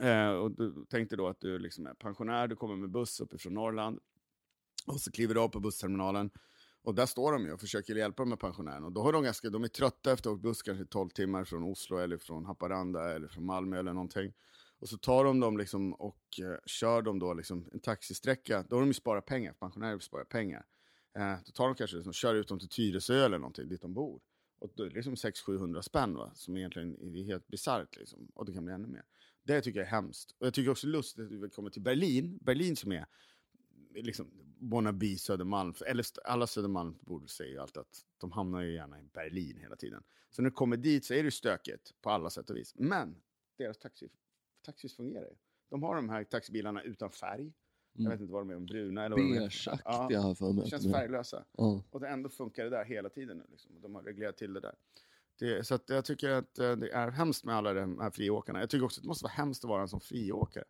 [0.00, 3.54] Eh, och du tänkte då att du liksom är pensionär, du kommer med buss uppifrån
[3.54, 3.98] Norrland.
[4.86, 6.30] Och så kliver du av på bussterminalen.
[6.82, 8.86] Och där står de ju och försöker hjälpa de här pensionärerna.
[8.86, 11.08] Och då har de, ganska, de är trötta efter att ha åkt buss kanske 12
[11.08, 14.32] timmar från Oslo eller från Haparanda eller från Malmö eller någonting.
[14.78, 18.64] Och så tar de dem liksom och eh, kör dem då liksom en taxisträcka.
[18.68, 20.64] Då har de ju sparat pengar, pensionärer sparar pengar.
[21.14, 23.94] Eh, då tar de kanske liksom, kör ut dem till Tyresö eller någonting, dit de
[23.94, 24.20] bor.
[24.58, 26.32] Och då är det liksom 600-700 spänn va?
[26.34, 28.28] som egentligen är helt bisarrt liksom.
[28.34, 29.04] Och det kan bli ännu mer.
[29.42, 30.34] Det tycker jag är hemskt.
[30.38, 33.06] Och jag tycker också lustigt att vi kommer till Berlin, Berlin som är
[33.94, 39.02] liksom Bonnaby, Södermalm, eller alla Södermalmsbor säger ju alltid att de hamnar ju gärna i
[39.02, 40.02] Berlin hela tiden.
[40.30, 42.74] Så när du kommer dit så är det stökigt på alla sätt och vis.
[42.76, 43.16] Men
[43.58, 44.08] deras taxi,
[44.62, 45.36] taxis fungerar ju.
[45.68, 47.52] De har de här taxibilarna utan färg.
[47.92, 48.10] Jag Mm.
[48.10, 49.38] vet inte vad de är, bruna eller vad de är.
[49.40, 51.44] Beigeaktiga har jag för mig känns färglösa.
[51.56, 51.82] Ja.
[51.90, 53.44] Och det ändå funkar det där hela tiden nu.
[53.50, 53.80] Liksom.
[53.82, 54.74] De har reglerat till det där.
[55.38, 58.60] Det, så jag tycker att eh, det är hemskt med alla de här friåkarna.
[58.60, 60.64] Jag tycker också att det måste vara hemskt att vara en som friåkare.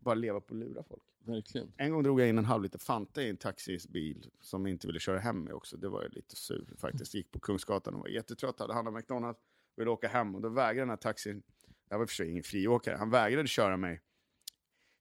[0.00, 1.02] Bara leva på att lura folk.
[1.18, 1.72] Verkligen.
[1.76, 4.98] En gång drog jag in en halv liter Fanta i en taxisbil som inte ville
[5.00, 5.76] köra hem med också.
[5.76, 7.14] Det var jag lite sur faktiskt.
[7.14, 9.40] Gick på Kungsgatan och var jättetrött, hade handlat McDonalds,
[9.76, 11.42] ville åka hem och då vägrade den här taxin,
[11.88, 14.00] jag var i och för sig ingen friåkare, han vägrade köra mig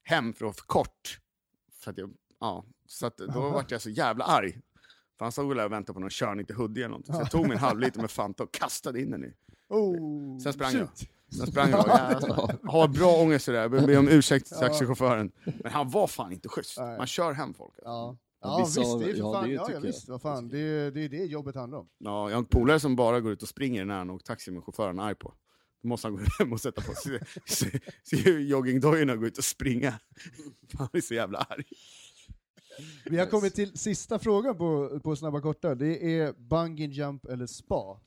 [0.03, 1.19] hem för att vara för kort.
[1.87, 2.09] För att jag,
[2.39, 3.49] ja, så att då Aha.
[3.49, 4.51] vart jag så jävla arg.
[5.17, 7.13] För han stod väl och väntade på någon körning till Huddinge eller någonting.
[7.15, 9.33] Så jag tog min halvliter med Fanta och kastade in den i.
[9.69, 10.89] Oh, Sen sprang jag.
[10.97, 11.09] shit.
[11.37, 11.87] Sen sprang jag.
[11.87, 13.59] Jag har bra ångest för det.
[13.59, 15.31] Jag ber om ursäkt till taxichauffören.
[15.43, 16.77] Men han var fan inte schysst.
[16.77, 17.73] Man kör hem folk.
[17.83, 19.81] Ja, Ja, ja vissa visst, det är för ja, fan, det ja, ja, jag.
[19.81, 21.89] visst, vad fan, det är det är det jobbet handlar om.
[21.97, 24.51] Ja, jag har en polare som bara går ut och springer när han åker taxi
[24.51, 25.33] med chauffören arg på.
[25.87, 29.99] Måste han gå hem och sätta på sig, joggingdojorna och gå ut och springa.
[30.73, 31.63] Han är så jävla arg.
[33.05, 37.45] Vi har kommit till sista frågan på, på Snabba Korta, det är bungee jump eller
[37.45, 38.01] spa.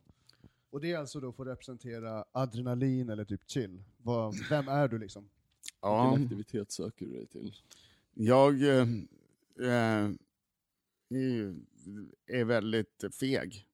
[0.71, 3.83] Och det är alltså då för att representera adrenalin eller typ chill.
[3.97, 5.31] Vad, vem är du liksom?
[5.83, 7.55] Ja, Vilken aktivitet söker du dig till?
[8.15, 8.87] jag eh,
[9.61, 10.11] eh,
[11.11, 11.55] är-
[12.27, 13.67] är väldigt feg.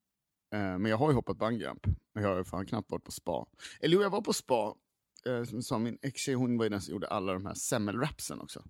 [0.53, 1.87] Eh, men jag har ju hoppat bungyjump.
[2.21, 3.45] Jag har ju fan knappt varit på spa.
[3.79, 4.75] Eller jo, jag var på spa.
[5.25, 8.41] Eh, som sa, min ex-tjej hon var ju den som gjorde alla de här semmelrapsen
[8.41, 8.63] också.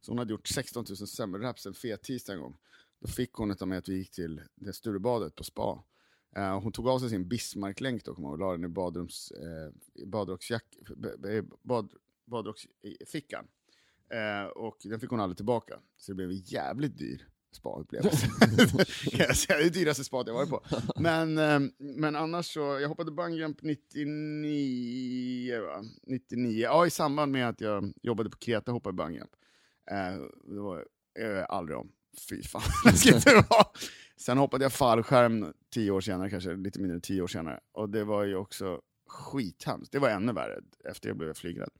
[0.00, 2.56] Så hon hade gjort 16 000 semmelraps en fet tisdag en gång.
[3.00, 5.84] Då fick hon av mig att vi gick till det Sturebadet på spa.
[6.36, 8.68] Eh, hon tog av sig sin Bismarcklänk då, kommer jag ihåg, och la den i
[8.68, 10.64] badrums, eh, badrocksjack,
[11.62, 11.92] bad,
[12.24, 13.48] badrocksfickan.
[14.08, 15.80] Eh, och den fick hon aldrig tillbaka.
[15.96, 18.26] Så det blev jävligt dyr spa-upplevelse.
[19.10, 20.62] Kan jag säga, det är det dyraste spat jag varit på.
[20.96, 25.84] Men, eh, men annars så, jag hoppade bungyjump 99, va?
[26.02, 29.30] 99, ja i samband med att jag jobbade på Kreta hoppade jag bungyjump.
[29.90, 30.22] Eh,
[30.54, 30.84] det var
[31.18, 31.92] eh, aldrig om.
[32.28, 33.66] Fy fan, läskigt det var.
[34.16, 37.60] Sen hoppade jag fallskärm tio år senare, kanske lite mindre än tio år senare.
[37.72, 39.92] Och det var ju också skithemskt.
[39.92, 41.70] Det var ännu värre, efter det blev jag flygrädd.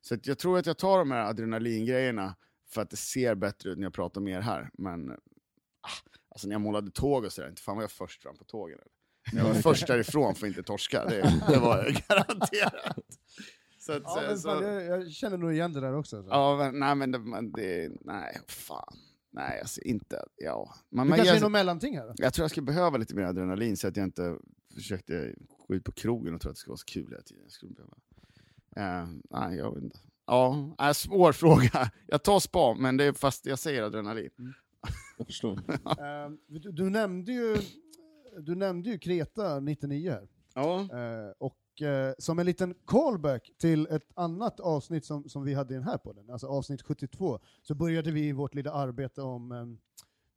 [0.00, 2.36] Så jag tror att jag tar de här adrenalingrejerna
[2.70, 4.70] för att det ser bättre ut när jag pratar med er här.
[4.72, 5.16] Men ah,
[6.30, 8.78] alltså när jag målade tåg och sådär, inte fan var jag först fram på tågen.
[8.78, 9.42] Eller?
[9.42, 12.98] Jag var först därifrån för att inte torska, det, det var jag garanterat.
[13.78, 16.16] Så att, Ja, men så, fan, jag, jag känner nog igen det där också.
[16.16, 16.30] alltså.
[16.32, 18.96] Ja, men, nej men det, men det, nej, fan.
[19.30, 20.74] Nej, alltså inte, ja.
[20.90, 22.14] Man, man kanske ger- är något mellanting här då?
[22.16, 24.38] jag tror jag skulle behöva lite mer adrenalin så att jag inte
[24.74, 25.34] försökte
[25.66, 27.42] gå ut på krogen och tro att det skulle vara så kul hela tiden.
[27.42, 27.96] Jag skulle behöva.
[28.76, 29.98] Eh, nej, jag vet inte.
[30.28, 31.90] Ja, äh, svår fråga.
[32.06, 34.30] Jag tar spa, men det är fast jag säger adrenalin.
[35.18, 35.60] Jag förstår.
[35.84, 37.56] Eh, du, du, nämnde ju,
[38.38, 40.28] du nämnde ju Kreta 99 här.
[40.54, 40.80] Ja.
[40.80, 45.74] Eh, och eh, som en liten callback till ett annat avsnitt som, som vi hade
[45.74, 49.66] i den här podden, alltså avsnitt 72, så började vi vårt lilla arbete om eh,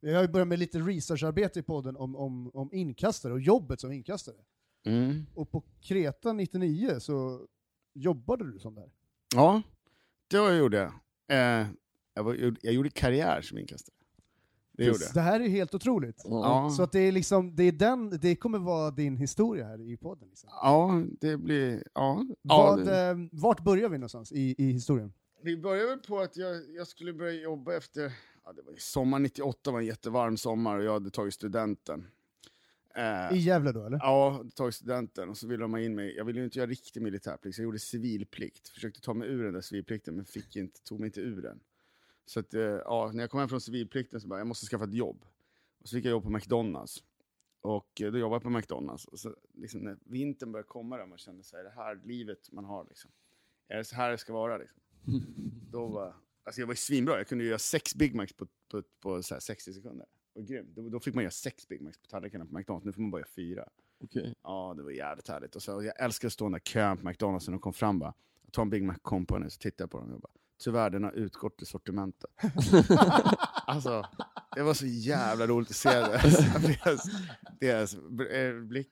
[0.00, 3.92] vi har börjat med lite researcharbete i podden om, om, om inkastare och jobbet som
[3.92, 4.36] inkastare.
[4.84, 5.26] Mm.
[5.34, 7.46] Och på Kreta 99 så
[7.94, 8.90] jobbade du som där.
[9.34, 9.62] Ja,
[10.32, 10.92] jag gjorde.
[11.28, 11.66] Eh,
[12.14, 13.94] jag, var, jag gjorde karriär som inkastare.
[14.72, 15.12] Det gjorde.
[15.14, 16.22] Det här är helt otroligt.
[16.24, 16.30] Ja.
[16.30, 16.70] Ja.
[16.70, 19.96] Så att det är liksom, det, är den, det kommer vara din historia här i
[19.96, 20.28] podden.
[20.28, 20.50] Liksom.
[20.52, 21.84] Ja, det blir...
[21.94, 22.26] Ja.
[22.42, 25.12] Vad, ja, det, eh, vart börjar vi någonstans i, i historien?
[25.42, 28.12] vi började väl på att jag, jag skulle börja jobba efter...
[28.44, 32.06] Ja, det var sommar 98 var en jättevarm sommar och jag hade tagit studenten.
[32.94, 33.98] Eh, I Gävle då eller?
[33.98, 36.16] Ja, tagit studenten och så ville de ha in mig.
[36.16, 38.68] Jag ville ju inte göra riktig militärplikt, så jag gjorde civilplikt.
[38.68, 41.60] Försökte ta mig ur den där civilplikten, men fick inte, tog mig inte ur den.
[42.26, 44.84] Så att, eh, ja, när jag kom hem från civilplikten så bara, jag måste skaffa
[44.84, 45.24] ett jobb.
[45.80, 47.02] Och så fick jag jobb på McDonalds.
[47.60, 49.04] Och eh, då jobbade jag på McDonalds.
[49.04, 52.52] Och så, liksom, när vintern började komma där, man kände så här, det här livet
[52.52, 53.10] man har liksom.
[53.68, 54.80] Är det så här det ska vara liksom?
[55.70, 56.14] Då var,
[56.44, 59.34] alltså jag var ju svinbra, jag kunde göra sex Big Macs på, på, på så
[59.34, 60.06] här 60 sekunder.
[60.34, 60.68] Var grymt.
[60.74, 63.10] Då, då fick man göra sex Big Macs på tallrikarna på McDonalds, nu får man
[63.10, 63.68] bara göra fyra.
[64.04, 64.34] Okej.
[64.42, 65.56] Ja, det var jävligt härligt.
[65.56, 67.72] Och så, jag älskar att stå i den där kön på McDonalds när de kom
[67.72, 67.98] fram.
[67.98, 68.14] Bara,
[68.52, 70.32] ta en Big Mac Company, så tittar jag på dem och bara,
[70.64, 72.30] tyvärr den har utgått i sortimentet.
[73.66, 74.06] alltså,
[74.56, 76.20] det var så jävla roligt att se det.
[76.66, 77.10] deras,
[77.60, 77.96] deras
[78.68, 78.90] blick.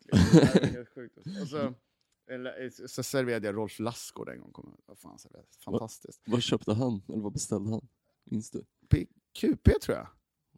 [1.43, 4.53] Och så, serverade jag Rolf Lassgård en gång.
[4.55, 4.75] Jag.
[4.87, 6.23] Vad fan, så det, fantastiskt.
[6.27, 7.03] Vad köpte han?
[7.09, 7.89] Eller vad beställde han?
[8.25, 8.65] Minns du?
[8.89, 9.07] P-
[9.41, 10.09] QP tror jag.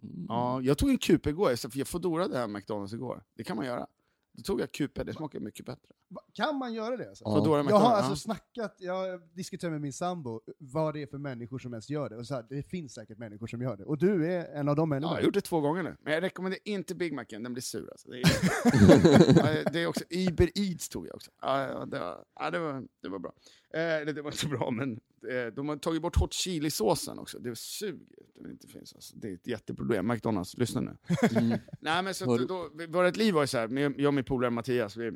[0.02, 0.26] Mm.
[0.28, 3.22] Ja, jag tog en QP igår, så jag fodorade här McDonalds igår.
[3.36, 3.86] Det kan man göra.
[4.34, 5.88] Då tog jag QP, det smakar mycket bättre.
[6.32, 7.08] Kan man göra det?
[7.08, 7.24] Alltså?
[7.24, 7.64] Ja.
[7.68, 11.72] Jag har alltså snackat, jag diskuterar med min sambo vad det är för människor som
[11.72, 12.16] ens gör det.
[12.16, 13.84] Och så här, det finns säkert människor som gör det.
[13.84, 15.20] Och du är en av de Ja, jag har människorna.
[15.22, 15.96] gjort det två gånger nu.
[16.00, 18.08] Men jag rekommenderar inte Big Macen, den blir sur alltså.
[18.10, 21.30] Det är, det är också, Uber Eats tog jag också.
[21.40, 23.32] Ja, det, var, ja, det, var, det var bra.
[23.74, 25.00] Eh, det, det var inte så bra, men
[25.30, 27.38] eh, de har tagit bort hot chili-såsen också.
[27.38, 28.94] Det suger inte finns.
[28.94, 29.16] Alltså.
[29.16, 30.06] Det är ett jätteproblem.
[30.06, 30.96] McDonalds, lyssna nu.
[31.36, 31.58] Mm.
[31.80, 34.24] Nej, men så att, då, vårt liv var ju så här, med, jag och min
[34.24, 35.12] polare Mattias, vi,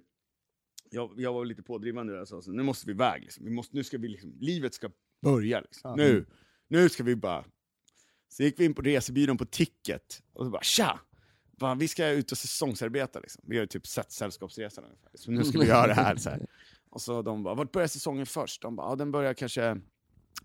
[0.91, 3.23] jag, jag var lite pådrivande där, så, så nu måste vi iväg.
[3.23, 3.45] Liksom.
[3.45, 4.91] Vi måste, nu ska vi liksom, livet ska
[5.23, 5.61] börja.
[5.61, 5.95] Liksom.
[5.97, 6.27] Nu,
[6.69, 7.45] nu ska vi bara...
[8.29, 11.01] Så gick vi in på resebyrån på Ticket och så bara tja!
[11.59, 13.21] Bara, vi ska ut och säsongsarbeta.
[13.21, 13.45] Liksom.
[13.47, 15.11] Vi har ju typ sett Sällskapsresan ungefär.
[15.15, 16.17] Så nu ska vi göra det här.
[16.17, 16.47] Så här.
[16.97, 18.63] Och så de bara, vart börjar säsongen först?
[18.63, 19.81] De bara, ja, den börjar kanske...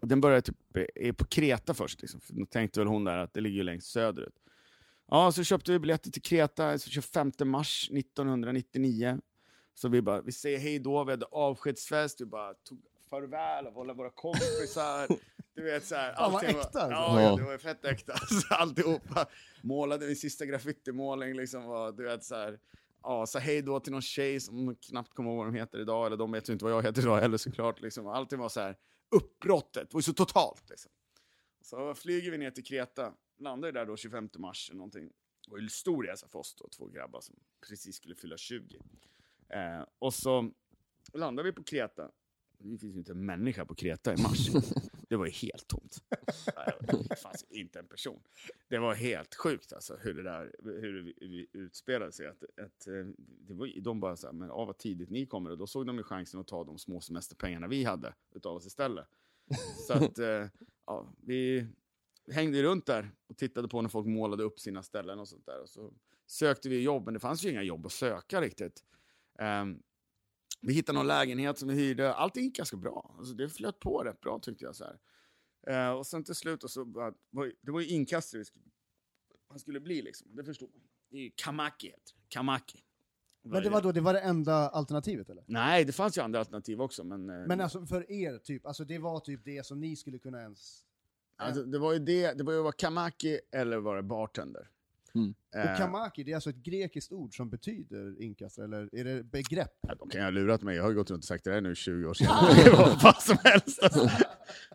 [0.02, 0.56] Den börjar typ
[0.96, 2.02] eh, på Kreta först.
[2.02, 2.22] Liksom.
[2.22, 4.36] För då tänkte väl hon där att det ligger ju längst söderut.
[5.08, 9.20] Ja, så köpte vi biljetter till Kreta, så 25 mars 1999.
[9.74, 13.80] Så vi bara, vi säger hej då, vi hade avskedsfest, vi bara tog farväl av
[13.80, 15.08] alla våra kompisar.
[15.56, 16.14] Du vet såhär.
[16.14, 16.80] Fan, vad äkta, var, alltså.
[16.80, 17.36] ja, Ja.
[17.36, 18.18] det var ju fett äkta.
[18.28, 19.26] Så alltihopa.
[19.64, 21.64] Målade min sista graffitimålning liksom.
[21.66, 22.60] Var, du vet såhär.
[23.04, 26.06] Ja, så hej då till någon tjej som knappt kommer ihåg vad de heter idag,
[26.06, 27.82] eller de vet ju inte vad jag heter idag heller såklart.
[27.82, 28.08] Liksom.
[28.08, 28.78] Allting var så här
[29.16, 30.70] uppbrottet, var ju så totalt.
[30.70, 30.92] Liksom.
[31.62, 35.12] Så flyger vi ner till Kreta, landar där då 25 mars eller någonting.
[35.46, 37.36] Det var ju en stor resa för oss då, två grabbar som
[37.68, 38.80] precis skulle fylla 20.
[39.50, 40.52] Eh, och så
[41.14, 42.12] landar vi på Kreta.
[42.58, 44.50] Det finns ju inte en människa på Kreta i mars.
[45.12, 46.04] Det var ju helt tomt.
[47.10, 48.22] Det fanns inte en person.
[48.68, 52.28] Det var helt sjukt alltså hur det där hur det utspelade sig.
[52.28, 55.50] Att, att, eh, det var, de bara så här, men av vad tidigt ni kommer.
[55.50, 58.66] Och då såg de ju chansen att ta de små semesterpengarna vi hade utav oss
[58.66, 59.08] istället.
[59.88, 60.48] Så att, eh,
[60.86, 61.68] ja, vi,
[62.32, 65.62] hängde runt där och tittade på när folk målade upp sina ställen och sånt där.
[65.62, 65.94] Och så
[66.28, 68.84] sökte vi jobb, men det fanns ju inga jobb att söka riktigt.
[69.40, 69.82] Ehm,
[70.62, 72.14] vi hittade någon lägenhet som vi hyrde.
[72.14, 73.16] Allting gick ganska bra.
[73.18, 74.76] Alltså, det flöt på rätt bra tyckte jag.
[74.76, 75.00] Så här.
[75.68, 77.14] Eh, och sen till slut, och så, bara-
[77.62, 78.44] det var ju inkastare
[79.48, 80.36] han skulle bli liksom.
[80.36, 80.82] Det förstod man.
[81.10, 82.16] Det är Kamaki heter.
[82.28, 82.80] Kamaki.
[83.44, 85.44] Men det var då det var det enda alternativet eller?
[85.48, 87.04] Nej, det fanns ju andra alternativ också.
[87.04, 90.20] Men, eh, Men alltså för er, typ, alltså det var typ det som ni skulle
[90.20, 90.86] kunna ens...
[91.36, 94.70] alltså, det var ju det, det var ju att vara Kamaki eller vara bartender.
[95.16, 95.34] Mm.
[95.56, 99.24] Eh, Och kamaki, det är alltså ett grekiskt ord som betyder inkastare, eller är det
[99.24, 99.72] begrepp?
[99.82, 101.52] Ja, de kan ju ha lurat mig, jag har ju gått runt och sagt det
[101.52, 102.64] här nu i 20 år senare.
[102.64, 103.84] det var vad som helst.
[103.84, 104.10] Alltså.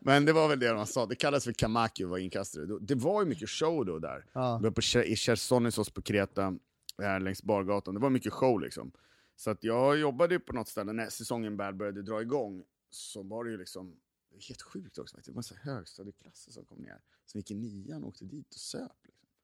[0.01, 2.67] Men det var väl det de sa, det kallades för kamaki att vara inkastare.
[2.81, 4.25] Det var ju mycket show då där.
[4.33, 4.59] Ja.
[4.63, 6.59] Vi var på, i Chersonissos på Kreta,
[7.03, 7.95] här längs bargatan.
[7.95, 8.93] Det var mycket show liksom.
[9.37, 12.65] Så att jag jobbade ju på något ställe när säsongen väl började dra igång.
[12.91, 13.97] Så var det ju liksom,
[14.31, 15.17] det helt sjukt också.
[15.25, 16.99] Det var så här högstadieklasser som kom ner.
[17.27, 18.93] Som gick i nian och åkte dit och söp.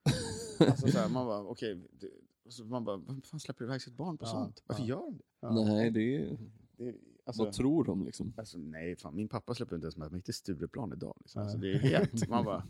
[0.59, 1.81] Alltså så här, man bara, okej.
[1.91, 2.09] det-
[2.45, 4.63] och så man bara, vem fan släpper iväg sitt barn på Ja, sånt?
[4.67, 4.89] Varför ja.
[4.89, 5.23] gör de det?
[5.39, 5.51] Ja.
[5.51, 6.37] Nej, det är...
[6.77, 6.95] det
[7.25, 8.33] alltså, Vad tror de liksom?
[8.37, 11.15] Alltså, nej, fan, min pappa släpper inte ens med mig till Stureplan idag.
[11.19, 11.41] Liksom.
[11.41, 12.63] Alltså, det är helt, man bara,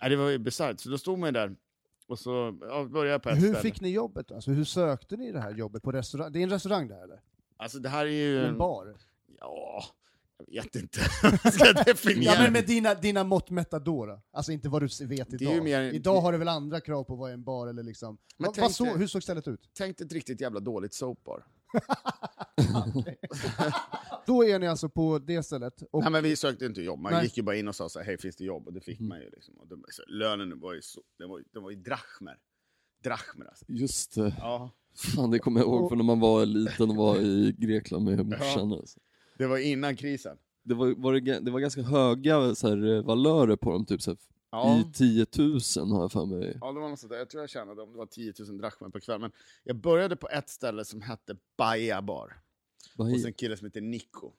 [0.00, 0.80] nej, det var ju bisarrt.
[0.80, 1.56] Så då stod man ju där
[2.06, 3.58] och så ja, började jag på ett Hur ställe.
[3.58, 4.32] fick ni jobbet?
[4.32, 6.32] Alltså hur sökte ni det här jobbet på restaurang?
[6.32, 7.20] Det är en restaurang där eller?
[7.56, 8.44] Alltså det här är ju...
[8.46, 8.96] En bar?
[9.40, 9.84] Ja,
[10.46, 11.00] jag vet inte.
[11.52, 14.22] Ska jag definiera Ja men med dina, dina mått mätta då, då?
[14.32, 15.64] Alltså inte vad du vet Det är idag.
[15.64, 18.18] mer- Idag har du väl andra krav på vad en bar eller liksom...
[18.38, 19.60] Men vad, vad så, hur såg stället ut?
[19.78, 21.44] Tänk ett riktigt jävla dåligt soapbar.
[24.26, 27.12] Då är ni alltså på det stället, och Nej men vi sökte inte jobb, man
[27.12, 27.24] Nej.
[27.24, 28.66] gick ju bara in och sa så här, hej finns det jobb?
[28.66, 29.54] Och det fick man ju liksom.
[29.58, 32.36] Och de, så, lönen var ju så, den var, den var ju drachmer.
[33.04, 33.64] Drachmer alltså.
[33.68, 34.34] Just det.
[34.38, 34.70] Ja.
[35.14, 38.26] Fan, det kommer jag ihåg från när man var liten och var i Grekland med
[38.26, 38.72] morsan.
[38.72, 39.00] Alltså.
[39.38, 40.38] Det var innan krisen.
[40.62, 44.10] Det, var, var det, det var ganska höga så här, valörer på dem, typ så
[44.10, 44.18] här,
[44.50, 44.80] Ja.
[44.80, 46.58] i 10 000 har jag för mig.
[46.60, 47.18] Ja, det var något sånt där.
[47.18, 49.20] Jag tror jag tjänade om det var 10 000 drachmer per kväll.
[49.20, 49.32] Men
[49.64, 52.40] jag började på ett ställe som hette Baja bar.
[52.98, 54.32] Hi- sen en kille som heter Nico.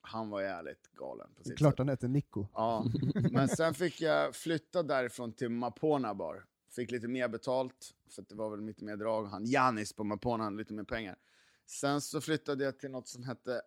[0.00, 1.28] Han var jävligt galen.
[1.44, 2.46] Sitt klart han heter Nico.
[2.54, 2.84] Ja,
[3.30, 6.44] men sen fick jag flytta därifrån till Mapona bar.
[6.70, 9.24] Fick lite mer betalt, för det var väl lite mer drag.
[9.26, 11.16] Han Janis på Mapona hade lite mer pengar.
[11.66, 13.62] Sen så flyttade jag till något som hette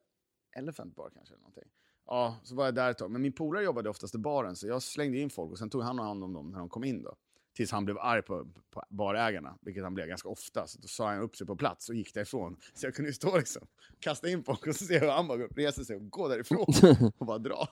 [0.56, 1.34] Elephant bar kanske.
[1.34, 1.70] Eller någonting.
[2.06, 3.12] Ja, så var jag där ett tag.
[3.12, 5.82] Men min polare jobbade oftast i baren, så jag slängde in folk och sen tog
[5.82, 7.16] han hand om dem när de kom in då.
[7.56, 10.68] Tills han blev arg på, på barägarna, vilket han blev ganska ofta.
[10.68, 12.58] Så då sa han upp sig på plats och gick därifrån.
[12.74, 13.62] Så jag kunde ju stå liksom,
[14.00, 16.66] kasta in folk och så se hur han bara reser sig och går därifrån
[17.18, 17.70] och bara drar.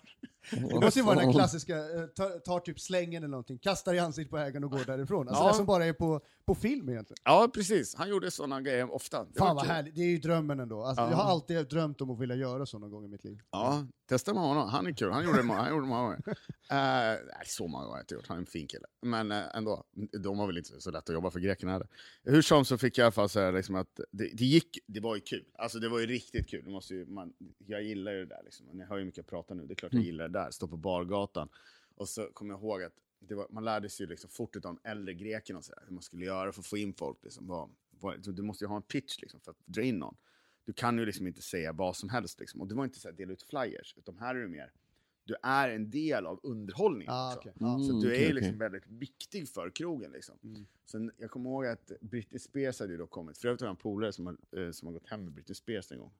[0.51, 3.93] Det måste ju vara den här klassiska, eh, tar, tar typ slängen eller någonting, kastar
[3.93, 5.27] i ansiktet på ägaren och går därifrån.
[5.27, 5.47] Alltså Ja.
[5.49, 7.17] det som bara är på, på film egentligen.
[7.23, 7.95] Ja, precis.
[7.95, 9.23] Han gjorde sådana grejer ofta.
[9.23, 9.71] Det Fan vad kul.
[9.73, 10.83] härligt, det är ju drömmen ändå.
[10.83, 11.09] Alltså, Ja.
[11.09, 13.39] Jag har alltid drömt om att vilja göra så någon gång i mitt liv.
[13.51, 14.69] Ja, testa med honom.
[14.69, 15.11] Han är kul.
[15.11, 16.17] Han gjorde det många, han gjorde många gånger.
[16.27, 16.35] Uh,
[16.69, 18.27] nej, så många gånger har jag inte gjort.
[18.27, 18.85] Han är en fin kille.
[19.01, 19.85] Men eh, ändå,
[20.23, 21.87] de var väl inte så lätt att jobba för grekerna heller.
[22.23, 24.99] Hur som så fick jag i alla fall säga liksom att det, det gick, det
[24.99, 25.45] var ju kul.
[25.53, 26.63] Alltså det var ju riktigt kul.
[26.63, 28.65] Det måste ju, man, jag gillar ju det där liksom.
[28.73, 29.65] Ni hör ju mycket jag pratar nu.
[29.65, 30.51] Det är klart jag gillar det där.
[30.51, 31.49] Stå på bargatan.
[31.95, 32.93] Och så kommer jag ihåg att
[33.29, 35.93] var, man lärde sig ju liksom fort av de äldre grekerna och så där, hur
[35.93, 37.17] man skulle göra för att få in folk.
[37.23, 37.71] Liksom,
[38.23, 40.15] du måste ju ha en pitch liksom, för att dra in någon.
[40.65, 42.39] Du kan ju liksom inte säga vad som helst.
[42.39, 42.61] Liksom.
[42.61, 44.71] Och det var inte så att dela ut flyers, utan här är det mer,
[45.23, 47.13] du är en del av underhållningen.
[47.13, 47.39] Ah, också.
[47.39, 47.53] okej.
[47.59, 47.79] Ja.
[47.79, 48.57] Så Mm, du är liksom okej.
[48.59, 50.11] väldigt viktig för krogen.
[50.11, 50.37] Liksom.
[50.43, 50.65] Mm.
[50.85, 53.37] Sen, jag kommer ihåg att Britney Spears hade ju då kommit.
[53.37, 55.55] För övrigt har jag en polare som har, eh, som har gått hem med Britney
[55.55, 56.11] Spears en gång.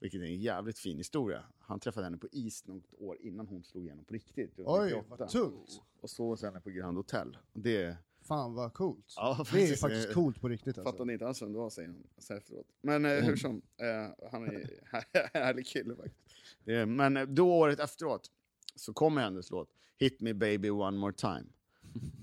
[0.00, 1.44] Vilket är en jävligt fin historia.
[1.58, 4.52] Han träffade henne på is något år innan hon slog igenom på riktigt.
[4.58, 5.16] Oj, 98.
[5.18, 5.82] vad tungt!
[6.00, 7.38] Och så hos henne på Grand Hotel.
[7.52, 7.96] Det
[8.28, 9.14] Fan vad coolt.
[9.16, 10.92] Ja, det är faktiskt, eh, coolt på riktigt alltså.
[10.92, 12.66] fattade inte alls vem det var, säger han efteråt.
[12.80, 16.18] Men eh, hur som, eh, han är en härlig kille faktiskt.
[16.64, 18.30] Eh, men då året efteråt
[18.76, 19.68] så kommer hennes låt
[19.98, 21.44] Hit me baby one more time.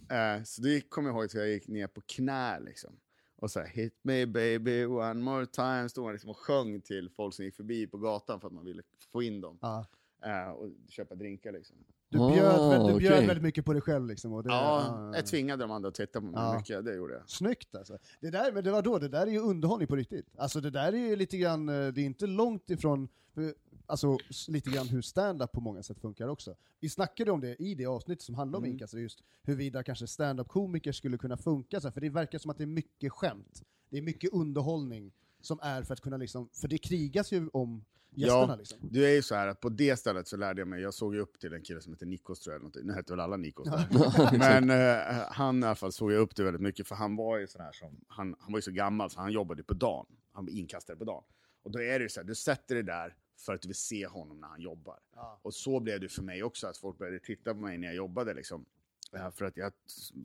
[0.10, 3.00] Eh, så det kommer jag ihåg att jag gick ner på knä liksom.
[3.36, 7.10] Och så här, hit me baby one more time, stod han liksom och sjöng till
[7.10, 9.58] folk som gick förbi på gatan för att man ville få in dem.
[9.62, 9.86] Ja.
[10.26, 11.76] Eh, och köpa drinkar liksom.
[12.10, 13.28] Du Ah, bjöd, väl- du bjöd okej.
[13.28, 14.34] väldigt mycket på dig själv liksom.
[14.34, 16.58] Och det, Ja, ja, jag tvingade de andra att titta på mig Ja.
[16.58, 17.30] mycket, det gjorde jag.
[17.30, 17.98] Snyggt alltså.
[18.22, 20.26] Det där, men det var då, det där är ju underhållning på riktigt.
[20.38, 23.44] Alltså det där är ju lite grann, eh, det är inte långt ifrån, eh,
[23.86, 26.56] alltså lite grann hur stand-up på många sätt funkar också.
[26.80, 28.74] Vi snackade om det i det avsnittet som handlar om Mm.
[28.74, 32.58] inkast, just huruvida kanske stand-up-komiker skulle kunna funka så här, för det verkar som att
[32.58, 33.64] det är mycket skämt.
[33.90, 37.86] Det är mycket underhållning som är för att kunna liksom, för det krigas ju om
[38.16, 38.56] gästerna Ja.
[38.56, 38.80] liksom.
[38.82, 41.16] Det är ju så här att på det stället så lärde jag mig, jag såg
[41.16, 42.86] ju upp till en kille som heter Nikos tror jag, någonting.
[42.86, 44.38] nu hette väl alla Nikos där.
[44.40, 47.38] Men eh, han i alla fall såg jag upp till väldigt mycket, för han var
[47.38, 50.06] ju sån här som, han, han var ju så gammal så han jobbade på dagen.
[50.32, 51.24] Han var inkastare på dagen.
[51.64, 53.76] Och då är det ju så här, du sätter dig där för att du vill
[53.76, 55.00] se honom när han jobbar.
[55.16, 55.40] Ja.
[55.42, 57.96] Och så blev det för mig också, att folk började titta på mig när jag
[57.96, 58.66] jobbade liksom.
[59.14, 59.72] Eh, För att jag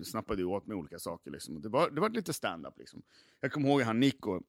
[0.05, 1.30] snappade åt mig olika saker.
[1.30, 1.61] Liksom.
[1.62, 2.78] Det, var, det var lite stand-up.
[2.78, 3.03] Liksom.
[3.41, 4.41] Jag kommer ihåg han Nico,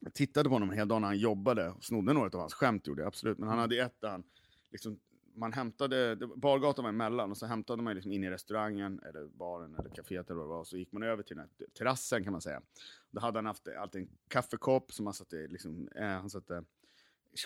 [0.00, 2.86] jag tittade på honom hela dagen när han jobbade och snodde några av hans skämt,
[2.86, 3.38] gjorde jag absolut.
[3.38, 4.22] Men han hade ett där han,
[4.70, 5.00] liksom,
[5.34, 9.74] man hämtade, bargatan var emellan och så hämtade man liksom in i restaurangen, eller baren,
[9.74, 12.24] eller kaféet eller vad det var, och så gick man över till den här terrassen
[12.24, 12.62] kan man säga.
[13.10, 16.64] Då hade han haft alltid en kaffekopp som han satte, liksom, eh, han satte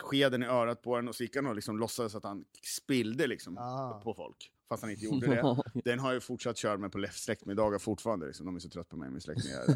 [0.02, 3.26] skeden i örat på den och så gick han och liksom låtsades att han spillde
[3.26, 4.00] liksom, Ah.
[4.04, 4.50] på folk.
[4.68, 5.62] Fast han inte gjorde det.
[5.84, 8.26] Den har jag fortsatt köra med på släktmiddagar fortfarande.
[8.26, 8.46] Liksom.
[8.46, 9.20] De är så trötta på mig, min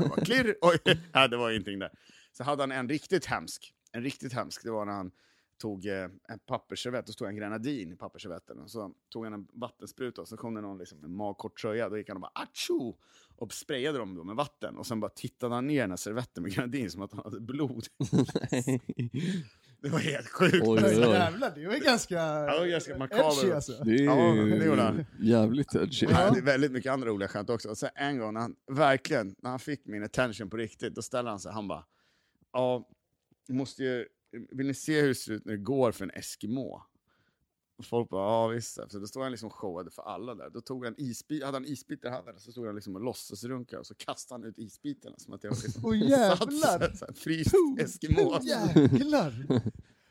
[0.09, 0.57] bara, Klirr!
[0.61, 0.79] Oj!
[1.31, 1.91] Det var ingenting där.
[2.37, 3.75] Så hade han en riktigt hemsk.
[3.93, 5.11] En riktigt hemsk, det var när han
[5.59, 8.59] tog eh, en pappersservett och stod en grenadin i pappersservetten.
[8.59, 11.89] Och så tog han en vattenspruta och så kom det någon liksom, med magkort tröja.
[11.89, 12.97] Då gick han och bara atsjo!
[13.37, 14.77] Och sprayade dem då med vatten.
[14.77, 17.23] Och sen bara tittade han ner i den här servetten med grenadin som att han
[17.25, 17.87] hade blod.
[19.83, 20.55] Det var helt sjukt.
[20.55, 21.13] Oj, oj, oj.
[21.13, 23.73] Jävlar, det var ganska, Ja, det var ganska edgy alltså.
[23.85, 24.15] Det är Ja,
[24.59, 25.05] det gjorde han.
[25.21, 26.07] jävligt edgy.
[26.07, 27.69] Nej, det är väldigt mycket andra roliga skämt också.
[27.69, 31.03] Och sen en gång, när han, verkligen, när han fick min attention på riktigt, då
[31.03, 31.85] ställde han sig, han bara,
[32.57, 32.89] ja,
[33.49, 34.07] måste ju,
[34.51, 36.83] vill ni se hur det ser ut när det går för en Eskimo?
[37.79, 38.79] Och folk bara, ja visst.
[38.89, 40.51] Så då stod han liksom showade för alla där.
[40.51, 43.81] Då tog han isbit, hade han isbitar i handen, så stod han liksom och låtsasrunkade
[43.81, 47.13] och så kastade han ut isbitarna som att var liksom Åh jävlar!
[47.15, 48.39] fryst Eskimo.
[48.43, 49.63] Jävlar!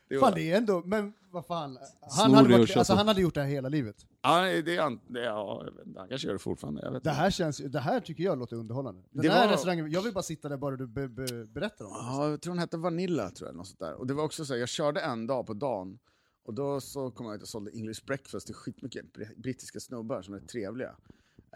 [0.07, 1.77] Det Fan det är ändå, men vad fan.
[2.17, 4.05] Han hade, varit, alltså, han hade gjort det här hela livet.
[4.21, 5.65] ja, det är, han- det är, ja,
[5.97, 6.81] han kanske gör det fortfarande.
[6.81, 7.19] Jag vet Det inte.
[7.21, 9.01] här, känns, det här tycker jag låter underhållande.
[9.11, 11.85] Den Det här var- restaurangen, jag vill bara sitta där bara du be, be, berättar
[11.85, 11.97] om det.
[11.99, 13.93] Ja, jag tror den hette Vanilla, tror jag, något sånt där.
[13.93, 15.99] Och det var också så här, jag körde en dag på dagen,
[16.43, 20.21] och då så kom jag ut och sålde English breakfast till skitmycket br- brittiska snubbar
[20.21, 20.95] som är trevliga.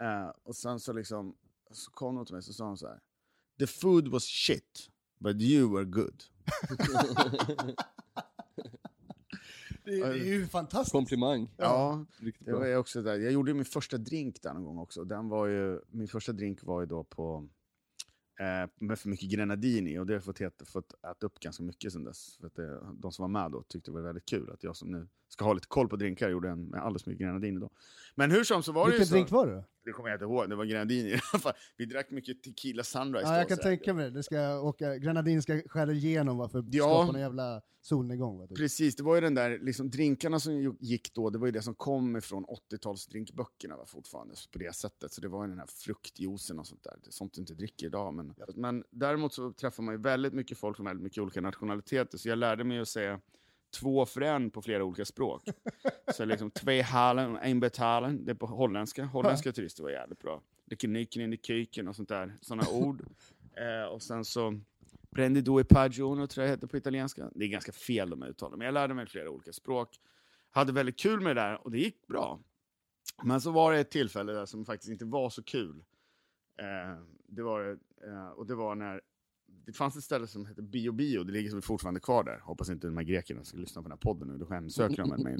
[0.00, 1.34] Eh, och sen så liksom,
[1.72, 2.98] så kom de till mig och så sa de så här,
[3.58, 4.88] The food was shit,
[5.18, 6.22] but you were good.
[9.84, 10.92] Det, det är ju fantastiskt.
[10.92, 11.48] Komplimang.
[11.56, 13.18] Ja, Riktigt det var ju också där.
[13.18, 15.04] Jag gjorde min första drink där någon gång också.
[15.04, 17.48] Den var ju, min första drink var ju då på
[18.40, 21.40] eh, med för mycket grenadin i och det har jag fått, äta, fått äta upp
[21.40, 22.36] ganska mycket sen dess.
[22.36, 24.76] För att det, de som var med då tyckte det var väldigt kul att jag
[24.76, 27.70] som nu ska ha lite koll på drinkar gjorde en med alldeles mycket grenadin idag.
[28.14, 29.14] Men hur som så var det ju Vilken så.
[29.14, 29.64] drink var det?
[29.84, 31.52] Det kommer jag inte ihåg, det var grenadin i alla fall.
[31.76, 34.10] Vi drack mycket tequila sunrise Ja, då, jag kan tänka mig det.
[34.10, 36.84] det ska åka, grenadin ska skära igenom va, för att Ja.
[36.84, 38.38] skapa någon jävla solnedgång.
[38.38, 38.56] Va, typ.
[38.56, 41.62] Precis, det var ju den där, liksom, drinkarna som gick då, det var ju det
[41.62, 45.12] som kom ifrån 80-talsdrinkböckerna va, fortfarande på det sättet.
[45.12, 46.96] Så det var ju den här fruktjuicen och sånt där.
[47.02, 48.14] Det är sånt du inte dricker idag.
[48.14, 52.18] Men, men däremot så träffar man ju väldigt mycket folk från väldigt mycket olika nationaliteter.
[52.18, 53.20] Så jag lärde mig att säga
[53.70, 55.42] två för en på flera olika språk.
[56.14, 59.04] så liksom två halen och en betalen, det är på holländska.
[59.04, 60.42] Holländska turister var jävligt bra.
[60.66, 63.02] Lite nyckeln in i kyken och sånt där, sådana ord.
[63.56, 64.60] Eh, och sen så
[65.10, 67.30] Prendi due pagiono tror jag det heter på italienska.
[67.34, 70.00] Det är ganska fel de uttalar, men jag lärde mig flera olika språk.
[70.50, 72.40] Hade väldigt kul med det där och det gick bra.
[73.22, 75.84] Men så var det ett tillfälle där som faktiskt inte var så kul.
[76.56, 79.00] Eh, det var, eh, och det var när
[79.66, 82.38] det fanns ett ställe som hette Bio Bio, det ligger fortfarande kvar där.
[82.38, 85.22] Hoppas inte de här grekerna ska lyssna på den här podden nu, då hemsöker de
[85.22, 85.36] mig.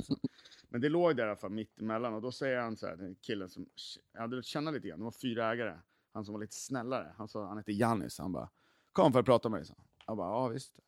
[0.68, 2.96] Men det låg där i alla fall mitt emellan och då säger han så här,
[2.96, 3.66] den killen som
[4.12, 5.78] jag hade lärt känna lite grann, det var fyra ägare.
[6.12, 8.50] Han som var lite snällare, han, sa, han hette Jannis, han bara
[8.92, 9.74] Kom för att prata med dig, så.
[10.06, 10.80] Jag bara, ja visst.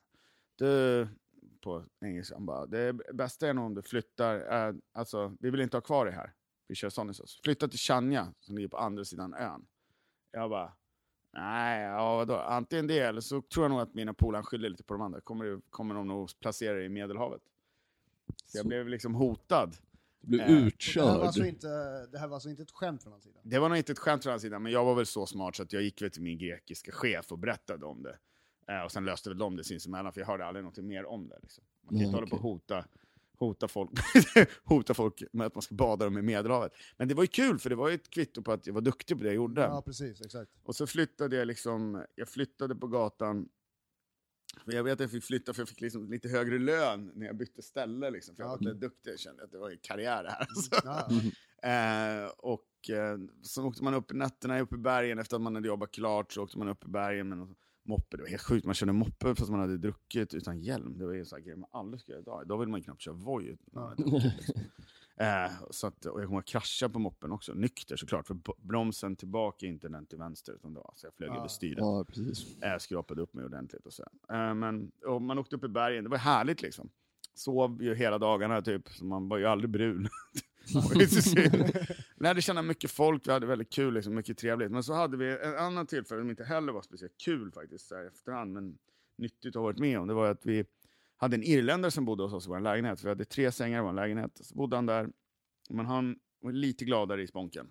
[0.57, 1.09] Du,
[1.61, 5.61] på engelska, han bara, det bästa är nog om du flyttar, äh, alltså vi vill
[5.61, 6.35] inte ha kvar dig här.
[6.69, 7.13] Vi kör Sonny
[7.45, 9.67] Flytta till Chania, som ligger på andra sidan ön.
[10.31, 10.73] Jag bara,
[11.33, 12.37] nej, ja vadå?
[12.37, 15.21] Antingen det, eller så tror jag nog att mina polare skyller lite på de andra.
[15.21, 17.43] Kommer, kommer de nog placera dig i Medelhavet.
[18.47, 18.69] Så jag Så.
[18.69, 19.77] blev liksom hotad.
[20.21, 21.05] Du blev Eh, Det här, var utkörd.
[21.27, 21.67] alltså inte,
[22.07, 23.41] det här var alltså inte ett skämt från hans sida?
[23.43, 25.57] Det var nog inte ett skämt från hans sida, men jag var väl så smart
[25.57, 28.19] så att jag gick väl till min grekiska chef och berättade om det.
[28.69, 31.29] Eh, och sen löste väl de det sinsemellan, för jag hörde aldrig något mer om
[31.29, 31.39] det.
[31.43, 31.65] Liksom.
[31.83, 32.85] Man kan inte hålla på och hota,
[33.45, 33.91] hota, folk,
[34.65, 36.73] hota folk med att man ska bada dem i Medelhavet.
[36.97, 38.81] Men det var ju kul, för det var ju ett kvitto på att jag var
[38.81, 39.61] duktig på det jag gjorde.
[39.61, 40.21] Ja, precis.
[40.21, 40.51] Exakt.
[40.65, 43.49] Och så flyttade jag liksom, jag flyttade på gatan.
[44.65, 47.27] För jag vet att jag fick flytta för jag fick liksom lite högre lön när
[47.27, 48.11] jag bytte ställe.
[48.11, 50.31] Liksom, för jag Ja, var lite duktig, jag kände att det var en karriär det
[50.31, 50.41] här.
[50.41, 50.71] Alltså.
[50.85, 51.09] Ja,
[51.63, 55.55] Eh, och eh, så åkte man upp i nätterna upp i bergen efter att man
[55.55, 56.33] hade jobbat klart.
[56.33, 57.55] Så åkte man upp i bergen någon
[57.85, 58.17] moppe.
[58.17, 60.99] Det var helt sjukt, man körde moppe fast man hade druckit utan hjälm.
[60.99, 62.43] Det var ju en sån här grej man aldrig skulle göra idag.
[62.45, 63.45] Idag vill man ju knappt köra Voi.
[63.67, 64.31] utan liksom.
[65.17, 68.27] eh, så att, och jag kommer att krascha på moppen också, nykter såklart.
[68.27, 70.53] För bromsen tillbaka är inte den till vänster.
[70.53, 71.37] Utan var, så jag flög Ja.
[71.39, 71.79] över styret.
[71.79, 72.63] Ja, precis.
[72.63, 73.87] Eh, skrapade upp mig ordentligt.
[73.87, 74.03] Och så.
[74.33, 76.91] Eh, men och man åkte upp i bergen, det var härligt liksom.
[77.35, 80.09] Sov ju hela dagarna typ, så man var ju aldrig brun.
[81.23, 81.73] Synd.
[82.17, 84.71] Lärde känna mycket folk, vi hade väldigt kul, liksom, mycket trevligt.
[84.71, 87.97] Men så hade vi en annan tillfälle som inte heller var speciellt kul faktiskt, så
[87.97, 88.79] här, efterhand, men
[89.17, 90.09] nyttigt att ha varit med om.
[90.09, 90.65] Det var att vi
[91.17, 93.05] hade en irländare som bodde hos oss i vår lägenhet.
[93.05, 94.41] Vi hade tre sängar i vår lägenhet.
[94.43, 95.09] Så bodde han där,
[95.71, 97.67] men han var lite gladare i sponken.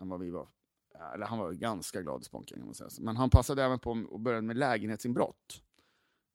[0.00, 0.48] än vad vi var.
[1.14, 2.90] Eller han var ganska glad i sponken kan man säga.
[3.00, 5.62] Men han passade även på att börja med lägenhetsinbrott.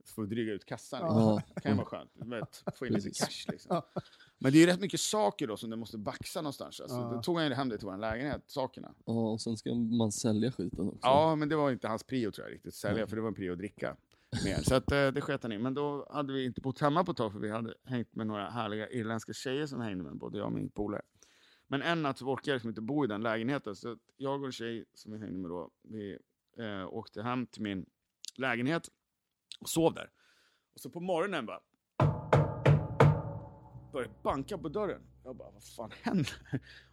[0.05, 1.01] För att dryga ut kassan.
[1.01, 1.17] Liksom.
[1.21, 1.41] Ja.
[1.55, 2.11] Det kan ju vara skönt.
[2.15, 3.81] Vet, få in lite cash liksom.
[4.37, 6.79] Men det är ju rätt mycket saker då som du måste baxa någonstans.
[6.79, 7.11] Alltså, Ja.
[7.13, 8.93] Då tog han ju hem det till vår lägenhet, sakerna.
[9.05, 10.99] Ja, och sen ska man sälja skiten också.
[11.01, 13.35] Ja, men det var inte hans prio tror jag riktigt, sälja, för det var en
[13.35, 13.97] prio att dricka
[14.45, 14.57] mer.
[14.63, 15.57] Så att, eh, det sket han i.
[15.57, 18.27] Men då hade vi inte bott hemma på ett tag, för vi hade hängt med
[18.27, 21.01] några härliga irländska tjejer som hängde med, både jag och min polare.
[21.67, 24.45] Men en natt så orkade jag liksom inte bo i den lägenheten, så jag och
[24.45, 26.17] en tjej som vi hängde med då, vi
[26.57, 27.85] eh, åkte hem till min
[28.37, 28.89] lägenhet
[29.59, 30.11] och sov där.
[30.73, 31.61] Och så på morgonen bara
[33.93, 35.01] började banka på dörren.
[35.23, 36.33] Jag bara, vad fan händer?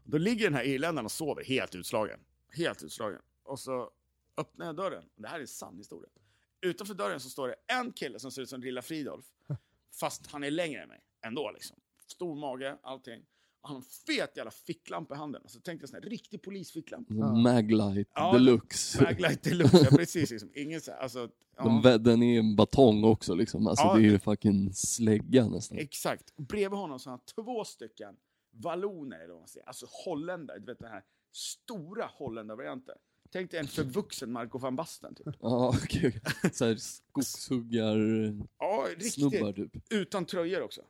[0.05, 2.21] Och då ligger den här irländaren och sover helt utslagen.
[2.49, 3.21] Helt utslagen.
[3.43, 3.91] Och så
[4.37, 5.05] öppnar jag dörren.
[5.17, 6.11] Det här är en sann historia.
[6.61, 9.25] Utanför dörren så står det en kille som ser ut som Lilla Fridolf.
[10.01, 11.77] Fast han är längre än mig ändå liksom.
[12.07, 13.27] Stor mage, allting.
[13.65, 15.43] Han har en fet jävla ficklampa i handen.
[15.45, 17.15] Alltså tänk dig en sån här riktig polisficklampa.
[17.15, 17.35] Ja.
[17.35, 19.03] Maglite Ja, deluxe.
[19.05, 20.31] Maglite deluxe, ja, precis.
[20.31, 20.51] Liksom.
[20.55, 21.65] Ingen så här, alltså, ja.
[21.65, 23.67] Den, vä- den är en batong också liksom.
[23.67, 23.95] Alltså Ja.
[23.95, 25.79] det är ju fucking slägga nästan.
[25.79, 26.37] Exakt.
[26.37, 28.15] Bredvid honom så har han två stycken
[28.51, 29.67] valloner, eller vad man säger.
[29.67, 30.59] Alltså holländare.
[30.59, 31.03] Du vet den här
[31.33, 32.95] stora holländarvarianten.
[33.33, 35.15] Tänk dig en förvuxen Marco van Basten.
[35.15, 35.27] Typ.
[35.41, 36.21] Ja, okej.
[36.53, 37.97] Såhär skogshuggar
[38.59, 39.13] Ja, riktigt.
[39.15, 39.73] snubbar typ.
[39.91, 40.83] Utan tröjor också.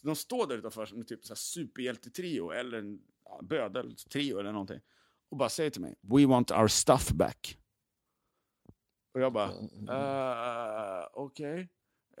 [0.00, 4.38] Så de står där utanför som en typ så här superhjältetrio eller en ja, bödeltrio
[4.38, 4.80] eller någonting.
[5.28, 7.58] Och bara säger till mig, We want our stuff back.
[9.14, 11.68] Och jag bara, uh, okej.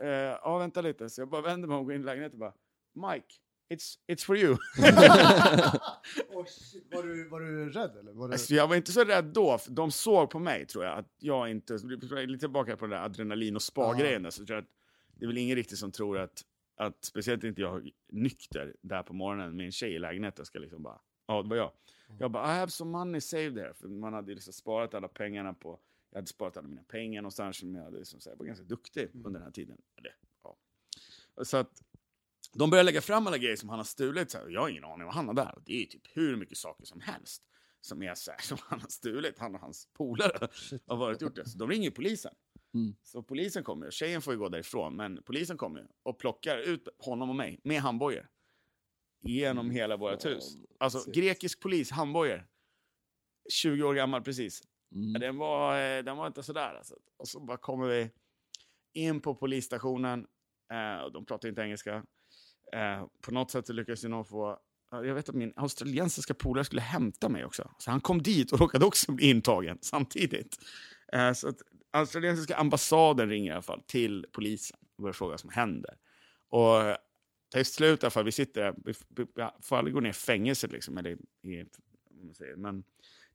[0.00, 1.10] Eh, ja, vänta lite.
[1.10, 3.26] Så jag bara vänder mig om och går in i lägenheten och bara, Mike,
[3.70, 4.56] it's, it's for you.
[6.90, 8.12] Var, du, var du rädd eller?
[8.12, 8.34] Var du...
[8.34, 11.14] Alltså, jag var inte så rädd då, för de såg på mig tror jag, att
[11.18, 11.78] jag inte,
[12.26, 14.70] lite tillbaka på den där adrenalin och spa-grejen, så tror jag att
[15.14, 16.44] det är väl ingen riktigt som tror att,
[16.80, 20.82] att speciellt inte jag nykter där på morgonen med en tjej i lägenheten ska liksom
[20.82, 21.72] bara, ja det var jag.
[22.18, 25.54] Jag bara, I have some money saved there, för man hade liksom sparat alla pengarna
[25.54, 28.46] på, jag hade sparat alla mina pengar någonstans, som jag, hade liksom, så här, var
[28.46, 29.78] ganska duktig under den här tiden.
[29.96, 30.56] Eller, ja.
[31.44, 31.82] Så att
[32.54, 34.30] de börjar lägga fram alla grejer som han har stulit.
[34.30, 35.54] Så här, jag har ingen aning vad han har där.
[35.56, 37.42] Och det är typ hur mycket saker som helst
[37.80, 39.38] som är så här, som han har stulit.
[39.38, 40.48] Han och hans polare
[40.86, 41.48] har varit gjort det.
[41.48, 42.34] Så de ringer polisen.
[42.74, 42.94] Mm.
[43.02, 43.86] Så polisen kommer.
[43.86, 47.60] och Tjejen får ju gå därifrån, men polisen kommer och plockar ut honom och mig
[47.64, 48.28] med handbojor.
[49.22, 50.56] Genom hela vårt hus.
[50.78, 51.14] Alltså shit.
[51.14, 52.46] grekisk polis, handbojor.
[53.52, 54.62] 20 år gammal precis.
[54.94, 55.20] Mm.
[55.20, 56.94] Den var, eh, den var inte sådär alltså.
[57.16, 58.10] Och så bara kommer vi
[58.94, 60.26] in på polisstationen.
[60.72, 61.94] Eh, och de pratar inte engelska.
[62.72, 64.58] Eh, på något sätt lyckades jag nog få...
[64.90, 67.70] ja, Jag vet att min australiensiska polare skulle hämta mig också.
[67.78, 70.56] Så han kom dit och råkade också bli intagen samtidigt.
[71.12, 71.56] Eh, så att
[71.90, 75.98] australiensiska ambassaden ringer i alla fall till polisen och börjar fråga vad som händer.
[76.48, 76.96] Och
[77.52, 79.26] till slut i alla fall, vi sitter vi, vi,
[79.62, 81.10] får aldrig gå ner i fängelse liksom, eller
[81.42, 81.66] i,
[82.10, 82.56] man säger.
[82.56, 82.84] Men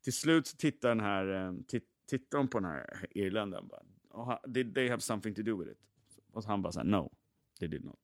[0.02, 3.82] till slut så tittar den här, eh, tit, tittar de på den här irländaren bara,
[4.10, 5.78] "Oh, did they have something to do with it?
[6.32, 7.12] Och han bara så här, no,
[7.58, 7.98] they did not.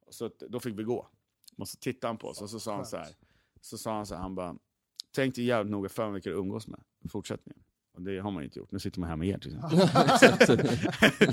[0.00, 1.08] Och så då fick vi gå.
[1.56, 3.14] Och så tittade han på oss och så sa han så här,
[3.60, 4.56] så sa han så här, han bara,
[5.12, 7.62] tänk dig jävligt noga för vilka du umgås med i fortsättningen.
[7.96, 10.68] Och det har man inte gjort, nu sitter man här med er till exempel.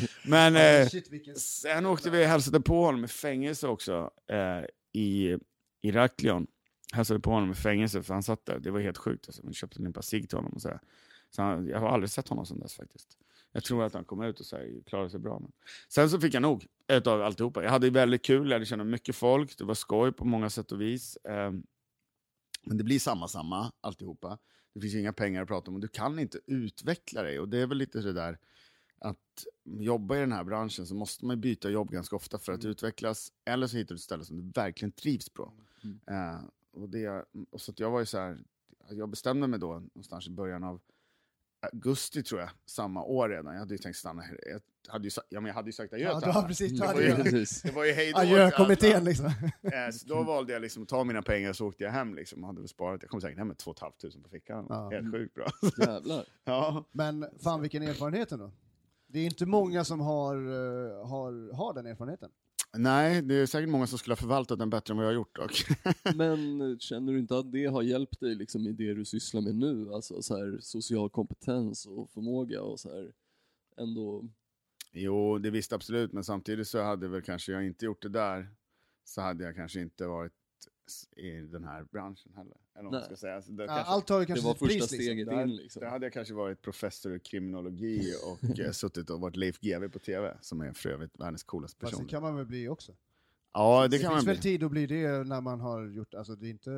[0.27, 1.35] Men eh, Shit, vilken...
[1.35, 5.37] sen åkte vi och hälsade på honom i fängelse också, eh, i
[5.81, 6.47] Iraklion.
[6.93, 9.27] Hälsade på honom i fängelse för han satt där, det var helt sjukt.
[9.27, 9.41] Alltså.
[9.47, 10.79] Vi köpte en limpa cigg till honom och så, här.
[11.29, 13.17] så han, Jag har aldrig sett honom sedan dess faktiskt.
[13.51, 15.39] Jag tror att han kom ut och så här, klarade sig bra.
[15.39, 15.51] Men.
[15.89, 17.63] Sen så fick jag nog utav alltihopa.
[17.63, 20.81] Jag hade väldigt kul, jag känna mycket folk, det var skoj på många sätt och
[20.81, 21.15] vis.
[21.15, 21.51] Eh,
[22.65, 24.37] men det blir samma, samma alltihopa.
[24.73, 27.39] Det finns inga pengar att prata om och du kan inte utveckla dig.
[27.39, 28.39] Och det är väl lite det där
[28.99, 32.65] att jobba i den här branschen så måste man byta jobb ganska ofta för att
[32.65, 33.31] utvecklas.
[33.45, 35.53] Eller så hittar du ett ställe som du verkligen trivs på.
[36.07, 38.43] Eh, och det, och så jag var ju så här,
[38.89, 40.81] jag bestämde mig då någonstans i början av
[41.59, 43.53] augusti tror jag, samma år redan.
[43.53, 44.61] Jag hade ju tänkt stanna här.
[44.85, 46.47] Jag hade ju, ja, men jag hade ju sagt adjö Ja, till alla.
[46.47, 47.13] precis, Det var ju.
[47.63, 49.25] Det var ju hej då till adjökommittén liksom.
[49.61, 52.43] Eh, så då valde jag liksom att ta mina pengar så åkte jag hem liksom,
[52.43, 53.01] och hade väl sparat.
[53.01, 54.65] Jag kom säkert hem med 2 500 på fickan.
[54.69, 54.89] Ja.
[54.89, 55.47] Helt sjukt bra.
[55.77, 56.25] Jävlar.
[56.45, 56.85] ja.
[56.91, 58.51] Men fan vilken erfarenhet ändå.
[59.07, 62.29] Det är inte många som har, eh, har, har den erfarenheten.
[62.77, 65.15] Nej, det är säkert många som skulle ha förvaltat den bättre än vad jag har
[65.15, 65.65] gjort dock.
[66.15, 69.41] Men eh, känner du inte att det har hjälpt dig liksom i det du sysslar
[69.41, 69.93] med nu?
[69.93, 73.11] Alltså så här, social kompetens och förmåga och så här
[73.77, 74.23] ändå...
[74.93, 78.49] jo, det visste absolut, men samtidigt så hade väl kanske jag inte gjort det där,
[79.03, 80.31] så hade jag kanske inte varit
[81.15, 82.57] i den här branschen heller.
[82.75, 83.03] Eller vad man Nej.
[83.05, 83.41] ska säga.
[83.41, 84.97] Så det, Ja, kanske, allt har ju Det kanske var sitt första pris liksom.
[85.05, 85.79] steget där, in liksom.
[85.79, 89.89] där hade jag kanske varit professor i kriminologi och eh, suttit och varit Leif GW
[89.89, 92.05] på TV, som är för övrigt världens coolaste Fast person.
[92.05, 92.91] det kan man väl bli också.
[93.53, 94.33] Ja, det, Det, kan man finns bli.
[94.33, 96.71] väl tid att bli det när man har gjort, alltså det är inte...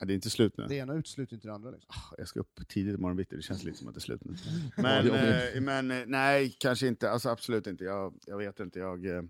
[0.00, 0.66] Ja, det är inte slut nu.
[0.68, 1.70] Det ena utesluter inte det andra.
[1.70, 1.94] Liksom.
[2.18, 4.34] Jag ska upp tidigt imorgon bitti, det känns lite som att det är slut nu.
[4.76, 7.10] Men, eh, men eh, nej, kanske inte.
[7.10, 7.84] Alltså, absolut inte.
[7.84, 8.78] Jag, jag vet inte.
[8.78, 9.22] Jag, eh,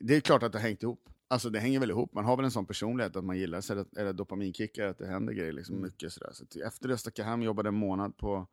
[0.00, 1.08] det är klart att det har hängt ihop.
[1.28, 2.14] Alltså det hänger väl ihop.
[2.14, 3.58] Man har väl en sån personlighet att man gillar
[3.98, 5.52] är det dopaminkickar, att det händer grejer.
[5.52, 5.86] Liksom, Mm.
[5.86, 6.30] mycket sådär.
[6.32, 8.46] Så att efter det stack jag hem, jobbade en månad på,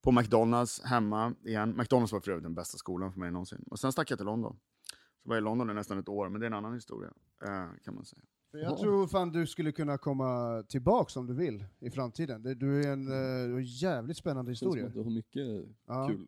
[0.00, 1.74] på McDonalds hemma igen.
[1.78, 3.64] McDonalds var för övrigt den bästa skolan för mig någonsin.
[3.70, 4.56] Och sen stack jag till London.
[5.22, 7.10] Så var jag i London i nästan ett år, men det är en annan historia.
[7.44, 8.22] Eh, kan man säga.
[8.50, 8.78] För Jag Ja.
[8.78, 12.42] tror fan du skulle kunna komma tillbaks om du vill i framtiden.
[12.42, 14.86] Du är en, eh, du har en jävligt spännande Det känns som historia.
[14.86, 16.08] att du har mycket Ja.
[16.08, 16.26] kul.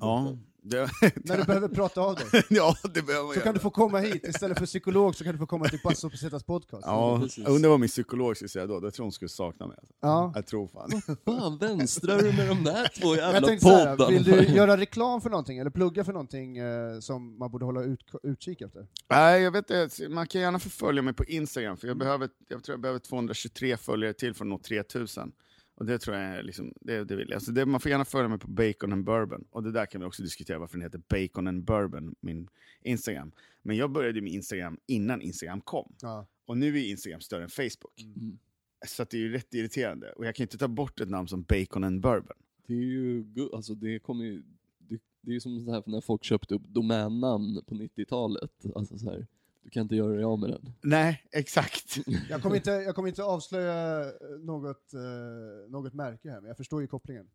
[0.00, 0.90] Ja, det,
[1.24, 2.26] När du behöver prata av dig.
[2.48, 3.44] ja, det behöver Så göra.
[3.44, 6.10] kan du få komma hit, istället för psykolog så kan du få komma till Basso
[6.10, 6.82] Pesetas podcast.
[6.86, 7.44] Ja, Precis.
[7.44, 8.80] jag undrar vad min psykolog skulle säga då.
[8.82, 9.76] Jag tror hon skulle sakna mig.
[9.78, 9.94] Alltså.
[10.00, 10.32] Ja.
[10.34, 11.02] Jag tror fan.
[11.24, 14.10] Fan, vänstrar du med de där två jävla jag tänkte såhär, poddarna?
[14.10, 17.82] vill du göra reklam för någonting, eller plugga för någonting eh, som man borde hålla
[17.82, 18.86] ut, utkik efter?
[19.10, 20.08] Nej, jag vet inte.
[20.08, 23.76] Man kan gärna förfölja mig på Instagram, för jag, behöver, jag tror jag behöver 223
[23.76, 25.32] följare till för att nå 3000.
[25.80, 27.34] Och det tror jag är liksom, det, det vill jag.
[27.34, 29.44] Alltså det, man får gärna följa mig på Bacon and Bourbon.
[29.50, 32.48] Och det där kan vi också diskutera varför den heter Bacon and Bourbon, min
[32.82, 33.32] Instagram.
[33.62, 35.92] Men jag började med Instagram innan Instagram kom.
[36.02, 36.26] Ja.
[36.46, 38.02] Och nu är Instagram större än Facebook.
[38.02, 38.38] Mm.
[38.86, 40.12] Så att det är ju rätt irriterande.
[40.12, 42.36] Och jag kan inte ta bort ett namn som Bacon and Bourbon.
[42.66, 44.42] Det är ju, alltså det kommer ju,
[44.78, 48.52] det, det är ju som så här när folk köpte upp domännamn på 90-talet.
[48.74, 49.26] Alltså så här,
[49.70, 50.72] du kan inte göra dig av med den.
[50.80, 51.98] Nej, exakt.
[52.30, 54.04] Jag kommer inte, jag kommer inte avslöja
[54.40, 57.26] något, eh, något märke här, men jag förstår ju kopplingen.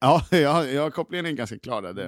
[0.00, 1.92] Ja, ja, ja kopplingen är ganska klar där.
[1.92, 2.06] Det är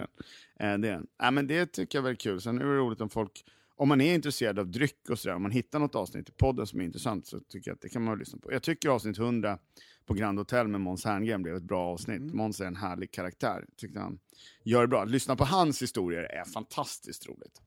[0.58, 0.74] den.
[0.74, 1.06] Eh, det, är den.
[1.18, 2.40] Ja, men det tycker jag är kul.
[2.40, 3.44] Sen är det roligt om folk,
[3.76, 6.66] om man är intresserad av dryck och sådär, om man hittar något avsnitt i podden
[6.66, 8.52] som är intressant så tycker jag att det kan man lyssna på.
[8.52, 9.58] Jag tycker avsnitt 100
[10.06, 12.20] på Grand Hotel med Måns Herngren blev ett bra avsnitt.
[12.20, 12.36] Mm.
[12.36, 14.18] Måns är en härlig karaktär, tyckte han
[14.62, 15.02] gör det bra.
[15.02, 17.60] Att lyssna på hans historier är fantastiskt roligt.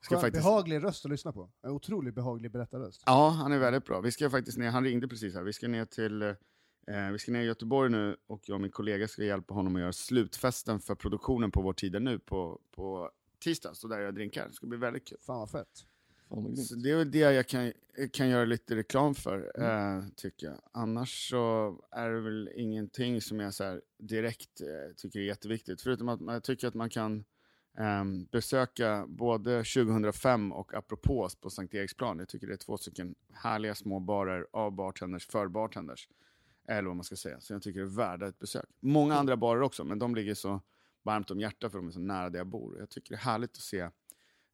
[0.00, 0.44] Ska Skön, faktiskt...
[0.44, 1.50] Behaglig röst att lyssna på.
[1.62, 3.02] En otroligt behaglig berättarröst.
[3.06, 4.00] Ja, han är väldigt bra.
[4.00, 7.32] Vi ska faktiskt ner, han ringde precis här, vi ska ner till eh, vi ska
[7.32, 10.80] ner i Göteborg nu och jag och min kollega ska hjälpa honom att göra slutfesten
[10.80, 14.48] för produktionen på Vår tid är nu på, på tisdag, så där jag drinkar.
[14.48, 15.18] Det ska bli väldigt kul.
[15.20, 15.86] Fan vad fett.
[16.68, 17.72] Så det är väl det jag kan,
[18.12, 20.60] kan göra lite reklam för, eh, tycker jag.
[20.72, 25.82] Annars så är det väl ingenting som jag så här direkt eh, tycker är jätteviktigt.
[25.82, 27.24] Förutom att man, jag tycker att man kan
[27.78, 32.18] ehm, besöka både 2005 och Apropos på Sankt Eriksplan.
[32.18, 36.08] Jag tycker det är två stycken härliga små barer av bartenders för bartenders.
[36.68, 37.40] Eller vad man ska säga.
[37.40, 38.66] Så jag tycker det är värda ett besök.
[38.80, 40.60] Många andra barer också, men de ligger så
[41.02, 42.78] varmt om hjärtat för de är så nära där jag bor.
[42.78, 43.88] Jag tycker det är härligt att se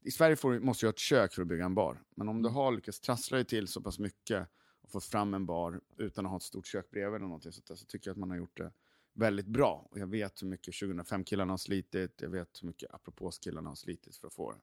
[0.06, 2.02] i Sverige får, måste du ha ett kök för att bygga en bar.
[2.14, 4.48] Men om du har lyckats trassla dig till så pass mycket
[4.82, 7.66] och få fram en bar utan att ha ett stort kök bredvid eller någonting sånt
[7.66, 8.72] där, så tycker jag att man har gjort det
[9.16, 9.88] väldigt bra.
[9.90, 14.16] Och jag vet hur mycket 2005-killarna har slitit, jag vet hur mycket Apropos-killarna har slitit
[14.16, 14.58] för att få det,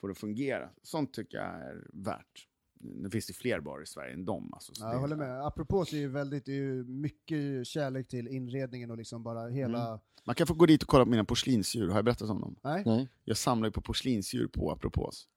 [0.00, 0.70] få det att fungera.
[0.82, 2.48] Sånt tycker jag är värt.
[2.80, 4.50] Nu finns det fler barer i Sverige än dem.
[4.54, 5.46] Alltså, så Ja, det jag håller med.
[5.46, 9.48] Apropå så är ju väldigt, det är ju mycket kärlek till inredningen och liksom bara
[9.48, 10.00] hela...
[10.24, 12.56] Man kan få gå dit och kolla på mina porslinsdjur, har jag berättat om dem?
[12.62, 12.82] Nej?
[12.86, 13.08] Nej?
[13.24, 15.28] Jag samlar ju på porslinsdjur på Apropos.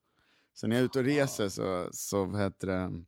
[0.53, 3.03] Så när jag är ute och reser så, så vad heter det,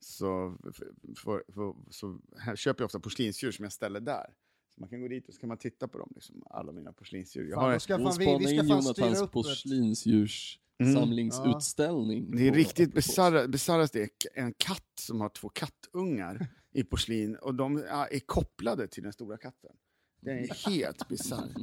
[0.00, 0.82] så, f-
[1.18, 4.26] får- får- så här köper jag ofta porslinsdjur som jag ställer där.
[4.82, 7.50] Man kan gå dit och så kan man titta på dem, liksom, alla mina porslinsdjur.
[7.50, 9.32] Jag har, ska fan, vi, vi ska in Jonathans upp ett...
[9.32, 10.94] porslinsdjurs Mm.
[10.94, 12.36] samlingsutställning.
[12.36, 17.54] det är riktigt bisarrast det är en katt som har två kattungar i porslin och
[17.54, 19.70] de ja, är kopplade till den stora katten.
[20.20, 21.56] Det är helt bisarrt.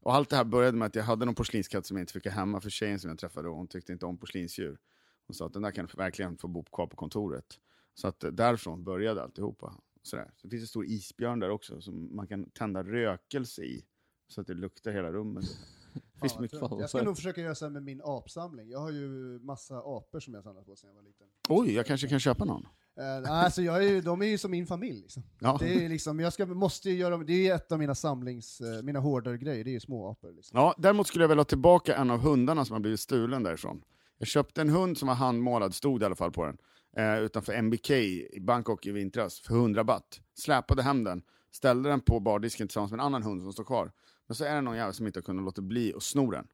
[0.00, 2.26] Och allt det här började med att jag hade någon porslinskatt som jag inte fick
[2.26, 4.78] hemma för tjejen som jag träffade och hon tyckte inte om porslinsdjur.
[5.26, 7.46] Hon sa att den där kan verkligen få bo kvar på kontoret.
[7.94, 9.74] Så att eh, därifrån började alltihopa.
[10.06, 10.30] Sådär.
[10.36, 13.84] Så det finns en stor isbjörn där också som man kan tända rökelse i.
[14.28, 15.44] Så att det luktar hela rummet.
[16.20, 16.48] Fan.
[16.48, 18.70] Fan, vad jag ska nog försöka göra så här med min apsamling.
[18.70, 19.08] Jag har ju
[19.42, 21.26] massa apor som jag samlat på sedan jag var liten.
[21.48, 22.66] Oj, jag kanske kan köpa någon.
[23.00, 25.00] Uh, alltså jag är ju, de är ju som min familj.
[25.00, 25.22] Liksom.
[25.40, 25.56] Ja.
[25.60, 28.82] Det är liksom, jag ska, måste ju göra, det är ett av mina samlings, eh,
[28.82, 30.32] mina hårdare grejer, det är ju små apor.
[30.32, 30.58] Liksom.
[30.58, 33.82] Ja, däremot skulle jag vilja ha tillbaka en av hundarna som har blivit stulen därifrån.
[34.18, 36.56] Jag köpte en hund som var handmålad, stod i alla fall på den,
[36.98, 40.20] eh, utanför MBK i Bangkok i vintras för 100 baht.
[40.34, 43.92] Släpade hem den, ställde den på bardisken tillsammans med en annan hund som står kvar.
[44.26, 46.46] Men så är det någon jävel som inte har kunnat låta bli att sno den.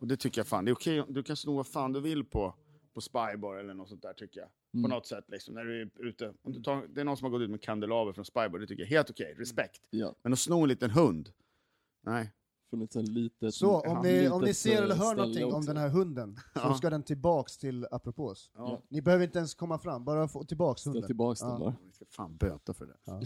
[0.00, 2.24] Och det tycker jag fan, det är okej, du kan sno vad fan du vill
[2.24, 2.54] på,
[2.94, 4.48] på Spybar eller något sånt där tycker jag.
[4.48, 4.90] På Mm.
[4.90, 6.34] något sätt liksom, när du är ute.
[6.42, 8.66] Om du tar, det är någon som har gått ut med kandelaber från Spybar, det
[8.66, 9.80] tycker jag är helt okej, respekt.
[9.90, 11.30] Ja, Men att sno en liten hund,
[12.02, 12.32] nej.
[12.82, 13.54] Ett sånt litet...
[13.54, 15.66] Så om ni, om ni ser eller eh, hör någonting om också.
[15.66, 18.50] den här hunden, så ska den tillbaks till apropos.
[18.54, 18.82] Ja.
[18.88, 21.06] Ni behöver inte ens komma fram, bara få tillbaks Ställ hunden.
[21.06, 21.58] tillbaks den Ja.
[21.58, 21.76] bara.
[21.84, 22.96] Vi ska fan böta för det.
[23.04, 23.20] Ja.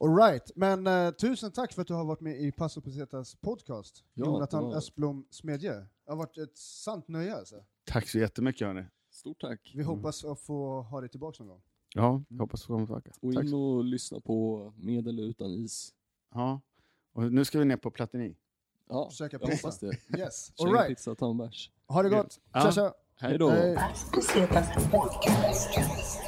[0.08, 0.50] All right.
[0.54, 4.04] men eh, tusen tack för att du har varit med i Passo Pesetas podcast.
[4.14, 4.76] Ja, Jonathan ja.
[4.76, 5.72] Östblom Smedje.
[5.74, 7.56] Det har varit ett sant nöje alltså.
[7.86, 8.84] Tack så jättemycket hörni.
[9.10, 9.72] Stort tack.
[9.74, 11.62] Vi hoppas att få ha dig tillbaka någon gång.
[11.94, 13.10] Ja, jag hoppas få komma tillbaka.
[13.22, 15.94] Och in och lyssna på Med eller utan is.
[16.34, 16.60] Ja.
[17.12, 18.36] Och nu ska vi ner på Platini.
[18.88, 19.66] Ja, Käka jag pizza.
[19.66, 20.18] hoppas det.
[20.18, 20.88] Yes, Käka alright.
[20.88, 21.70] pizza, ta en bärs.
[21.88, 22.38] Ha det gott.
[22.52, 22.60] Ja.
[22.60, 22.92] Tja, tja.
[23.20, 23.50] Hej då.
[23.50, 23.78] Hej.
[24.90, 26.27] Podcast.